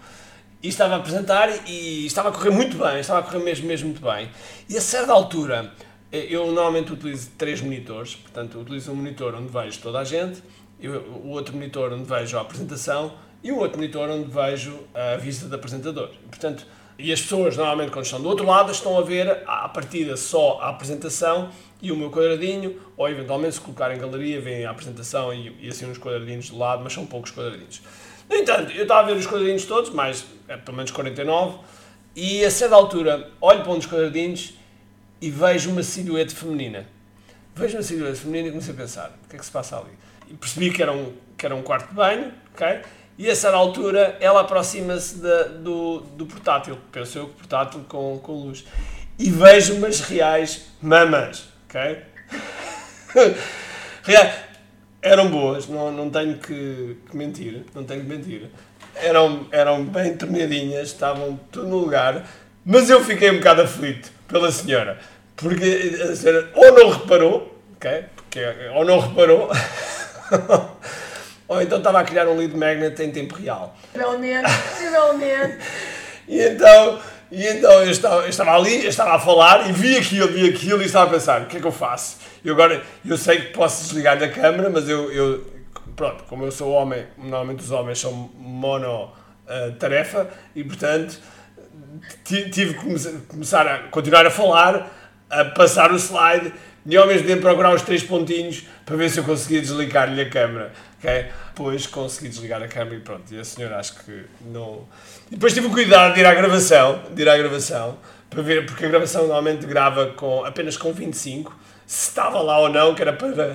e 0.63 0.67
estava 0.67 0.95
a 0.95 0.97
apresentar 0.97 1.49
e 1.67 2.05
estava 2.05 2.29
a 2.29 2.31
correr 2.31 2.51
muito 2.51 2.77
bem, 2.77 2.99
estava 2.99 3.19
a 3.19 3.23
correr 3.23 3.43
mesmo, 3.43 3.67
mesmo 3.67 3.89
muito 3.89 4.01
bem. 4.01 4.29
E 4.69 4.77
a 4.77 4.81
certa 4.81 5.11
altura, 5.11 5.71
eh, 6.11 6.27
eu 6.29 6.45
normalmente 6.47 6.93
utilizo 6.93 7.31
três 7.37 7.61
monitores, 7.61 8.15
portanto, 8.15 8.59
utilizo 8.59 8.91
um 8.91 8.95
monitor 8.95 9.33
onde 9.33 9.51
vejo 9.51 9.79
toda 9.79 9.99
a 9.99 10.03
gente, 10.03 10.43
o 11.23 11.29
outro 11.29 11.55
monitor 11.55 11.93
onde 11.93 12.03
vejo 12.03 12.37
a 12.37 12.41
apresentação 12.41 13.13
e 13.43 13.51
o 13.51 13.57
outro 13.57 13.77
monitor 13.77 14.09
onde 14.09 14.29
vejo 14.29 14.79
a 14.93 15.17
vista 15.17 15.47
do 15.47 15.55
apresentador. 15.55 16.09
Portanto, 16.29 16.65
e 16.97 17.11
as 17.11 17.21
pessoas, 17.21 17.57
normalmente, 17.57 17.91
quando 17.91 18.05
estão 18.05 18.21
do 18.21 18.27
outro 18.27 18.45
lado, 18.45 18.71
estão 18.71 18.97
a 18.97 19.01
ver 19.01 19.43
a 19.47 19.67
partida 19.69 20.15
só 20.15 20.59
a 20.61 20.69
apresentação 20.69 21.49
e 21.81 21.91
o 21.91 21.95
meu 21.95 22.11
quadradinho, 22.11 22.79
ou 22.95 23.09
eventualmente, 23.09 23.55
se 23.55 23.61
colocar 23.61 23.93
em 23.95 23.99
galeria, 23.99 24.39
vem 24.39 24.65
a 24.65 24.71
apresentação 24.71 25.33
e, 25.33 25.55
e 25.59 25.69
assim 25.69 25.89
uns 25.89 25.97
quadradinhos 25.97 26.45
de 26.45 26.55
lado, 26.55 26.83
mas 26.83 26.93
são 26.93 27.05
poucos 27.05 27.31
quadradinhos. 27.31 27.81
No 28.29 28.35
entanto, 28.35 28.71
eu 28.71 28.83
estava 28.83 29.01
a 29.01 29.03
ver 29.03 29.17
os 29.17 29.25
quadradinhos 29.25 29.65
todos, 29.65 29.89
mais 29.89 30.25
é, 30.47 30.57
pelo 30.57 30.77
menos 30.77 30.91
49, 30.91 31.57
e 32.15 32.45
a 32.45 32.51
certa 32.51 32.75
altura 32.75 33.31
olho 33.39 33.61
para 33.61 33.71
um 33.71 33.77
dos 33.77 33.87
quadradinhos 33.87 34.53
e 35.21 35.29
vejo 35.29 35.71
uma 35.71 35.83
silhueta 35.83 36.35
feminina. 36.35 36.87
Vejo 37.55 37.77
uma 37.77 37.83
silhueta 37.83 38.15
feminina 38.15 38.47
e 38.47 38.51
comecei 38.51 38.73
a 38.73 38.77
pensar: 38.77 39.19
o 39.25 39.29
que 39.29 39.35
é 39.35 39.39
que 39.39 39.45
se 39.45 39.51
passa 39.51 39.77
ali? 39.77 39.91
E 40.29 40.33
percebi 40.33 40.71
que 40.71 40.81
era 40.81 40.91
um, 40.91 41.13
que 41.37 41.45
era 41.45 41.55
um 41.55 41.61
quarto 41.61 41.89
de 41.89 41.95
banho, 41.95 42.31
ok? 42.53 42.81
E 43.21 43.29
a 43.29 43.35
certa 43.35 43.55
altura 43.55 44.17
ela 44.19 44.41
aproxima-se 44.41 45.17
do, 45.59 45.99
do 45.99 46.25
portátil, 46.25 46.75
penso 46.91 47.19
eu 47.19 47.27
que 47.27 47.35
portátil 47.35 47.85
com, 47.87 48.17
com 48.17 48.31
luz, 48.31 48.65
e 49.19 49.29
vejo 49.29 49.75
umas 49.75 49.99
reais 50.01 50.71
mamas, 50.81 51.49
ok? 51.69 51.97
Reais. 54.01 54.33
Eram 55.03 55.29
boas, 55.29 55.67
não, 55.67 55.91
não 55.91 56.09
tenho 56.09 56.39
que, 56.39 56.97
que 57.07 57.15
mentir, 57.15 57.63
não 57.75 57.83
tenho 57.83 58.01
que 58.01 58.07
mentir. 58.07 58.49
Eram, 58.95 59.45
eram 59.51 59.85
bem 59.85 60.17
torneadinhas, 60.17 60.87
estavam 60.87 61.39
tudo 61.51 61.67
no 61.67 61.77
lugar, 61.77 62.27
mas 62.65 62.89
eu 62.89 63.03
fiquei 63.03 63.29
um 63.29 63.37
bocado 63.37 63.61
aflito 63.61 64.11
pela 64.27 64.51
senhora, 64.51 64.97
porque 65.35 65.95
a 66.01 66.15
senhora 66.15 66.49
ou 66.55 66.71
não 66.73 66.89
reparou, 66.89 67.61
ok? 67.75 68.03
Porque, 68.15 68.39
ou 68.73 68.83
não 68.83 68.99
reparou, 68.99 69.47
ou 71.51 71.61
então 71.61 71.77
estava 71.79 71.99
a 71.99 72.03
criar 72.03 72.27
um 72.27 72.37
lead 72.37 72.55
magnet 72.55 72.99
em 73.03 73.11
tempo 73.11 73.35
real. 73.35 73.75
Possivelmente, 73.91 74.49
possivelmente. 74.69 75.57
E 76.27 76.39
então, 76.47 76.99
e 77.29 77.45
então 77.45 77.71
eu, 77.83 77.91
estava, 77.91 78.21
eu 78.21 78.29
estava 78.29 78.55
ali, 78.55 78.83
eu 78.83 78.89
estava 78.89 79.15
a 79.15 79.19
falar 79.19 79.67
e 79.69 79.73
vi 79.73 79.97
aquilo, 79.97 80.27
vi 80.29 80.47
aquilo 80.49 80.81
e 80.81 80.85
estava 80.85 81.07
a 81.09 81.13
pensar, 81.13 81.41
o 81.41 81.45
que 81.47 81.57
é 81.57 81.59
que 81.59 81.67
eu 81.67 81.71
faço? 81.71 82.17
E 82.45 82.49
agora, 82.49 82.81
eu 83.03 83.17
sei 83.17 83.41
que 83.41 83.47
posso 83.53 83.83
desligar 83.83 84.21
a 84.23 84.29
câmera, 84.29 84.69
mas 84.69 84.87
eu, 84.87 85.11
eu 85.11 85.45
pronto, 85.95 86.23
como 86.25 86.45
eu 86.45 86.51
sou 86.51 86.71
homem, 86.71 87.05
normalmente 87.17 87.59
os 87.63 87.71
homens 87.71 87.99
são 87.99 88.13
mono 88.37 89.11
eh, 89.47 89.71
tarefa 89.77 90.29
e 90.55 90.63
portanto 90.63 91.19
ti- 92.23 92.49
tive 92.49 92.75
que 92.75 92.79
come- 92.85 93.21
começar 93.27 93.67
a 93.67 93.79
continuar 93.89 94.25
a 94.25 94.31
falar, 94.31 94.89
a 95.29 95.45
passar 95.45 95.91
o 95.91 95.95
slide 95.97 96.53
e 96.85 96.97
ao 96.97 97.07
mesmo 97.07 97.27
tempo 97.27 97.41
procurar 97.41 97.73
os 97.73 97.81
três 97.83 98.03
pontinhos 98.03 98.63
para 98.85 98.95
ver 98.95 99.09
se 99.09 99.19
eu 99.19 99.23
conseguia 99.23 99.61
desligar-lhe 99.61 100.21
a 100.21 100.29
câmera. 100.29 100.71
ok? 100.97 101.27
Depois 101.49 101.85
consegui 101.87 102.29
desligar 102.29 102.61
a 102.61 102.67
câmera 102.67 102.95
e 102.95 102.99
pronto. 102.99 103.33
E 103.33 103.39
a 103.39 103.43
senhora 103.43 103.77
acho 103.77 104.03
que 104.03 104.25
não. 104.45 104.87
E 105.27 105.35
depois 105.35 105.53
tive 105.53 105.67
o 105.67 105.69
cuidado 105.71 106.13
de 106.13 106.21
ir 106.21 106.25
à 106.25 106.33
gravação, 106.33 107.03
de 107.13 107.21
ir 107.21 107.29
à 107.29 107.37
gravação, 107.37 107.97
para 108.29 108.41
ver, 108.41 108.65
porque 108.65 108.85
a 108.85 108.89
gravação 108.89 109.21
normalmente 109.23 109.65
grava 109.65 110.07
com, 110.07 110.43
apenas 110.43 110.75
com 110.75 110.91
25, 110.91 111.55
se 111.85 112.09
estava 112.09 112.41
lá 112.41 112.59
ou 112.59 112.69
não, 112.69 112.95
que 112.95 113.01
era 113.01 113.13
para, 113.13 113.53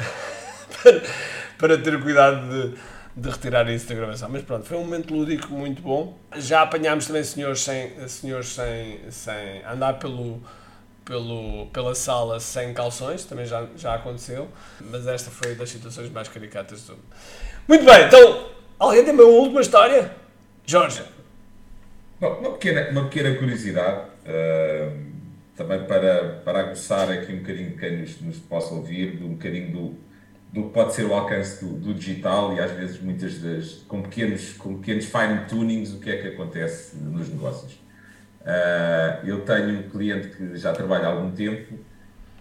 para, 0.83 1.03
para 1.59 1.79
ter 1.79 2.01
cuidado 2.01 2.49
de, 2.49 2.75
de 3.17 3.31
retirar 3.31 3.69
isso 3.69 3.89
da 3.89 3.95
gravação. 3.97 4.29
Mas 4.29 4.43
pronto, 4.43 4.65
foi 4.65 4.77
um 4.77 4.85
momento 4.85 5.13
lúdico 5.13 5.53
muito 5.53 5.83
bom. 5.83 6.17
Já 6.37 6.63
apanhámos 6.63 7.07
também 7.07 7.25
senhores 7.25 7.61
sem, 7.61 8.09
senhores 8.09 8.49
sem, 8.51 9.01
sem 9.11 9.65
andar 9.65 9.95
pelo, 9.95 10.41
pelo, 11.07 11.67
pela 11.67 11.95
sala 11.95 12.39
sem 12.41 12.75
calções, 12.75 13.25
também 13.25 13.47
já, 13.47 13.67
já 13.77 13.95
aconteceu, 13.95 14.49
mas 14.91 15.07
esta 15.07 15.31
foi 15.31 15.55
das 15.55 15.71
situações 15.71 16.11
mais 16.11 16.29
caricatas 16.29 16.83
do. 16.83 16.99
Muito 17.67 17.85
bem, 17.85 18.07
então, 18.07 18.51
alguém 18.79 19.05
tem 19.05 19.15
uma 19.15 19.23
última 19.23 19.61
história? 19.61 20.15
Jorge. 20.67 21.03
Bom, 22.21 22.35
uma 22.41 22.53
pequena, 22.53 22.91
uma 22.91 23.05
pequena 23.05 23.37
curiosidade, 23.37 24.03
ah, 24.27 24.93
também 25.55 25.85
para, 25.85 26.41
para 26.45 26.61
aguçar 26.61 27.11
aqui 27.11 27.33
um 27.33 27.39
bocadinho 27.39 27.77
quem 27.77 27.99
nos, 27.99 28.21
nos 28.21 28.39
possa 28.39 28.75
ouvir, 28.75 29.23
um 29.23 29.35
bocadinho 29.35 29.71
do, 29.73 29.95
do 30.53 30.65
que 30.65 30.75
pode 30.75 30.93
ser 30.93 31.05
o 31.05 31.15
alcance 31.15 31.65
do, 31.65 31.73
do 31.75 31.95
digital 31.95 32.53
e 32.53 32.61
às 32.61 32.73
vezes 32.73 33.01
muitas 33.01 33.39
das, 33.39 33.85
com 33.87 34.03
pequenos, 34.03 34.55
com 34.55 34.79
pequenos 34.79 35.05
fine 35.05 35.47
tunings, 35.49 35.93
o 35.93 36.01
que 36.01 36.11
é 36.11 36.17
que 36.21 36.29
acontece 36.29 36.97
nos 36.97 37.29
negócios. 37.29 37.86
Ah, 38.47 39.21
eu 39.25 39.41
tenho 39.41 39.81
um 39.81 39.83
cliente 39.91 40.29
que 40.29 40.57
já 40.57 40.73
trabalha 40.73 41.09
há 41.09 41.11
algum 41.11 41.33
tempo, 41.33 41.75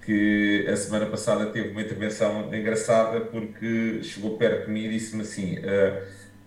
que 0.06 0.68
a 0.70 0.76
semana 0.76 1.08
passada 1.08 1.48
teve 1.48 1.70
uma 1.70 1.82
intervenção 1.82 2.54
engraçada 2.54 3.22
porque 3.22 4.04
chegou 4.04 4.38
perto 4.38 4.68
de 4.68 4.72
mim 4.72 4.86
e 4.86 4.90
disse-me 4.92 5.24
assim: 5.24 5.58
ah, 5.64 6.04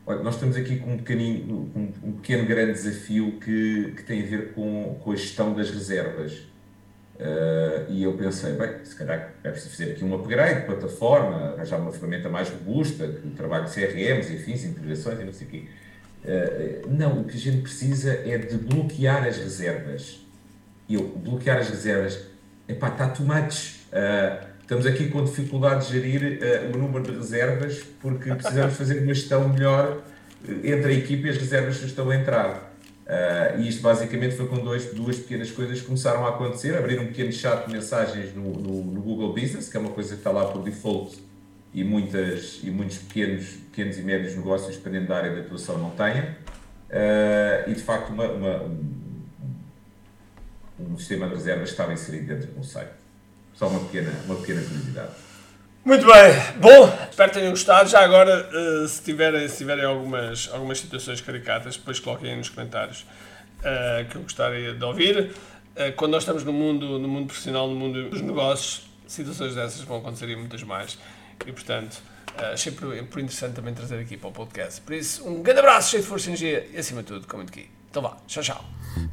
Olha, 0.07 0.23
nós 0.23 0.37
estamos 0.37 0.57
aqui 0.57 0.79
com 0.79 0.93
um, 0.93 0.97
pequenino, 0.97 1.71
um, 1.77 1.93
um 2.03 2.13
pequeno 2.13 2.47
grande 2.47 2.73
desafio 2.73 3.33
que, 3.33 3.93
que 3.95 4.03
tem 4.05 4.23
a 4.23 4.27
ver 4.27 4.53
com, 4.55 4.99
com 5.03 5.13
a 5.13 5.17
gestão 5.17 5.53
das 5.53 5.71
reservas. 5.71 6.45
Ah, 7.21 7.85
e 7.89 8.05
eu 8.05 8.13
pensei, 8.17 8.53
bem, 8.53 8.85
se 8.85 8.95
calhar 8.95 9.35
é 9.43 9.51
preciso 9.51 9.77
fazer 9.77 9.93
aqui 9.93 10.05
um 10.05 10.15
upgrade 10.15 10.61
de 10.61 10.67
plataforma, 10.67 11.55
arranjar 11.55 11.81
uma 11.81 11.93
ferramenta 11.93 12.29
mais 12.29 12.49
robusta, 12.49 13.07
que 13.09 13.31
trabalhe 13.31 13.69
CRMs, 13.69 14.33
enfim, 14.33 14.53
integrações 14.53 15.21
e 15.21 15.25
não 15.25 15.33
sei 15.33 15.47
o 15.47 15.51
quê. 15.51 15.65
Ah, 16.25 16.87
não, 16.89 17.21
o 17.21 17.25
que 17.25 17.37
a 17.37 17.41
gente 17.41 17.63
precisa 17.63 18.13
é 18.13 18.39
de 18.39 18.57
bloquear 18.57 19.27
as 19.27 19.37
reservas. 19.37 20.21
E 20.89 20.95
eu, 20.95 21.07
bloquear 21.09 21.59
as 21.59 21.69
reservas, 21.69 22.19
epá, 22.69 22.89
está 22.89 23.09
too 23.09 23.27
much. 23.27 23.81
Ah, 23.93 24.47
estamos 24.61 24.87
aqui 24.87 25.09
com 25.09 25.25
dificuldade 25.25 25.87
de 25.87 25.93
gerir 25.93 26.41
ah, 26.43 26.75
o 26.75 26.79
número 26.79 27.05
de 27.05 27.19
reservas 27.19 27.83
porque 28.01 28.35
precisamos 28.35 28.75
fazer 28.77 29.03
uma 29.03 29.15
gestão 29.15 29.49
melhor 29.49 30.03
eh, 30.47 30.73
entre 30.73 30.93
a 30.93 30.95
equipe 30.95 31.27
e 31.27 31.31
as 31.31 31.37
reservas 31.37 31.79
que 31.79 31.87
estão 31.87 32.11
a 32.11 32.17
entrar. 32.17 32.73
Ah, 33.07 33.55
e 33.59 33.69
isto 33.69 33.83
basicamente 33.83 34.37
foi 34.37 34.47
com 34.47 34.59
dois, 34.59 34.87
duas 34.93 35.19
pequenas 35.19 35.51
coisas 35.51 35.81
que 35.81 35.87
começaram 35.87 36.27
a 36.27 36.31
acontecer. 36.31 36.77
Abrir 36.77 37.01
um 37.01 37.07
pequeno 37.07 37.33
chat 37.33 37.67
de 37.67 37.73
mensagens 37.73 38.35
no, 38.35 38.53
no, 38.53 38.85
no 38.85 39.01
Google 39.01 39.33
Business, 39.33 39.69
que 39.69 39.77
é 39.77 39.81
uma 39.81 39.91
coisa 39.91 40.11
que 40.11 40.21
está 40.21 40.31
lá 40.31 40.47
por 40.47 40.63
default 40.63 41.28
e, 41.75 41.85
muitas, 41.85 42.61
e 42.63 42.71
muitos 42.71 42.99
pequenos, 42.99 43.45
pequenos 43.71 43.99
e 43.99 44.03
médios 44.03 44.35
negócios, 44.37 44.77
dependendo 44.77 45.09
da 45.09 45.17
área 45.17 45.35
de 45.35 45.41
atuação, 45.41 45.79
não 45.79 45.91
têm. 45.91 46.35
Ah, 46.91 47.65
e 47.67 47.75
de 47.75 47.83
facto, 47.83 48.11
uma, 48.11 48.25
uma- 48.25 48.63
um, 48.63 49.25
um 50.81 50.99
sistema 50.99 51.29
de 51.29 51.35
reservas 51.35 51.71
estava 51.71 51.93
inserido 51.93 52.27
dentro 52.27 52.53
do 52.53 52.65
site. 52.65 52.91
Só 53.55 53.69
uma 53.69 53.81
pequena, 53.81 54.13
uma 54.27 54.37
pequena 54.37 54.63
curiosidade. 54.63 55.13
Muito 55.85 56.05
bem, 56.07 56.33
bom, 56.61 56.93
espero 57.11 57.31
que 57.31 57.39
tenham 57.39 57.51
gostado. 57.51 57.89
Já 57.89 58.01
agora, 58.05 58.49
eh, 58.53 58.87
se 58.89 59.03
tiverem, 59.03 59.49
se 59.49 59.57
tiverem 59.59 59.85
algumas, 59.85 60.49
algumas 60.53 60.79
situações 60.81 61.21
caricatas, 61.21 61.77
depois 61.77 61.99
coloquem 61.99 62.31
aí 62.31 62.37
nos 62.37 62.51
comentários 62.51 63.07
eh, 63.65 64.07
que 64.11 64.17
eu 64.17 64.23
gostaria 64.23 64.75
de 64.75 64.85
ouvir. 64.85 65.33
Quando 65.97 66.11
nós 66.13 66.25
estamos 66.25 66.43
no 66.43 66.53
mundo, 66.53 66.99
no 66.99 67.07
mundo 67.07 67.27
profissional, 67.29 67.69
no 67.69 67.75
mundo 67.77 68.11
dos 68.11 68.21
negócios, 68.21 68.91
situações 69.07 69.55
dessas 69.55 69.81
vão 69.83 69.99
acontecer 69.99 70.29
e 70.29 70.35
muitas 70.35 70.63
mais. 70.65 70.99
E 71.47 71.53
portanto, 71.53 72.03
eh, 72.37 72.53
achei 72.53 72.73
por, 72.73 72.95
interessante 72.95 73.55
também 73.55 73.75
trazer 73.75 73.99
aqui 73.99 74.17
para 74.17 74.29
o 74.29 74.33
podcast. 74.33 74.81
Por 74.81 74.95
isso, 74.95 75.27
um 75.27 75.43
grande 75.43 75.61
abraço, 75.61 75.91
cheio 75.91 76.03
de 76.03 76.09
força 76.09 76.27
e 76.27 76.29
energia 76.31 76.71
e 76.73 76.77
acima 76.77 77.03
de 77.03 77.09
tudo, 77.09 77.27
com 77.27 77.37
muito 77.37 77.51
aqui. 77.51 77.69
Então 77.91 78.03
vá, 78.03 78.17
tchau, 78.27 78.43
tchau. 78.43 78.65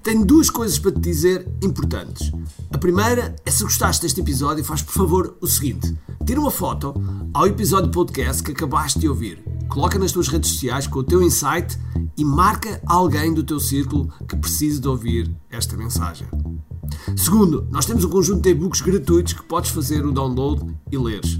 Tenho 0.03 0.25
duas 0.25 0.49
coisas 0.49 0.77
para 0.77 0.91
te 0.91 0.99
dizer 0.99 1.47
importantes. 1.63 2.31
A 2.71 2.77
primeira 2.77 3.35
é 3.45 3.51
se 3.51 3.63
gostaste 3.63 4.01
deste 4.01 4.21
episódio, 4.21 4.63
faz 4.63 4.81
por 4.81 4.93
favor 4.93 5.37
o 5.41 5.47
seguinte: 5.47 5.97
tira 6.25 6.39
uma 6.39 6.51
foto 6.51 6.93
ao 7.33 7.47
episódio 7.47 7.89
podcast 7.89 8.43
que 8.43 8.51
acabaste 8.51 8.99
de 8.99 9.07
ouvir, 9.07 9.43
coloca 9.69 9.97
nas 9.97 10.11
tuas 10.11 10.27
redes 10.27 10.51
sociais 10.51 10.87
com 10.87 10.99
o 10.99 11.03
teu 11.03 11.21
insight 11.21 11.77
e 12.17 12.23
marca 12.23 12.81
alguém 12.85 13.33
do 13.33 13.43
teu 13.43 13.59
círculo 13.59 14.11
que 14.27 14.35
precise 14.35 14.79
de 14.79 14.87
ouvir 14.87 15.35
esta 15.49 15.75
mensagem. 15.75 16.27
Segundo, 17.15 17.67
nós 17.71 17.85
temos 17.85 18.03
um 18.03 18.09
conjunto 18.09 18.41
de 18.41 18.49
e-books 18.49 18.81
gratuitos 18.81 19.33
que 19.33 19.43
podes 19.43 19.71
fazer 19.71 20.05
o 20.05 20.11
download 20.11 20.77
e 20.91 20.97
leres. 20.97 21.39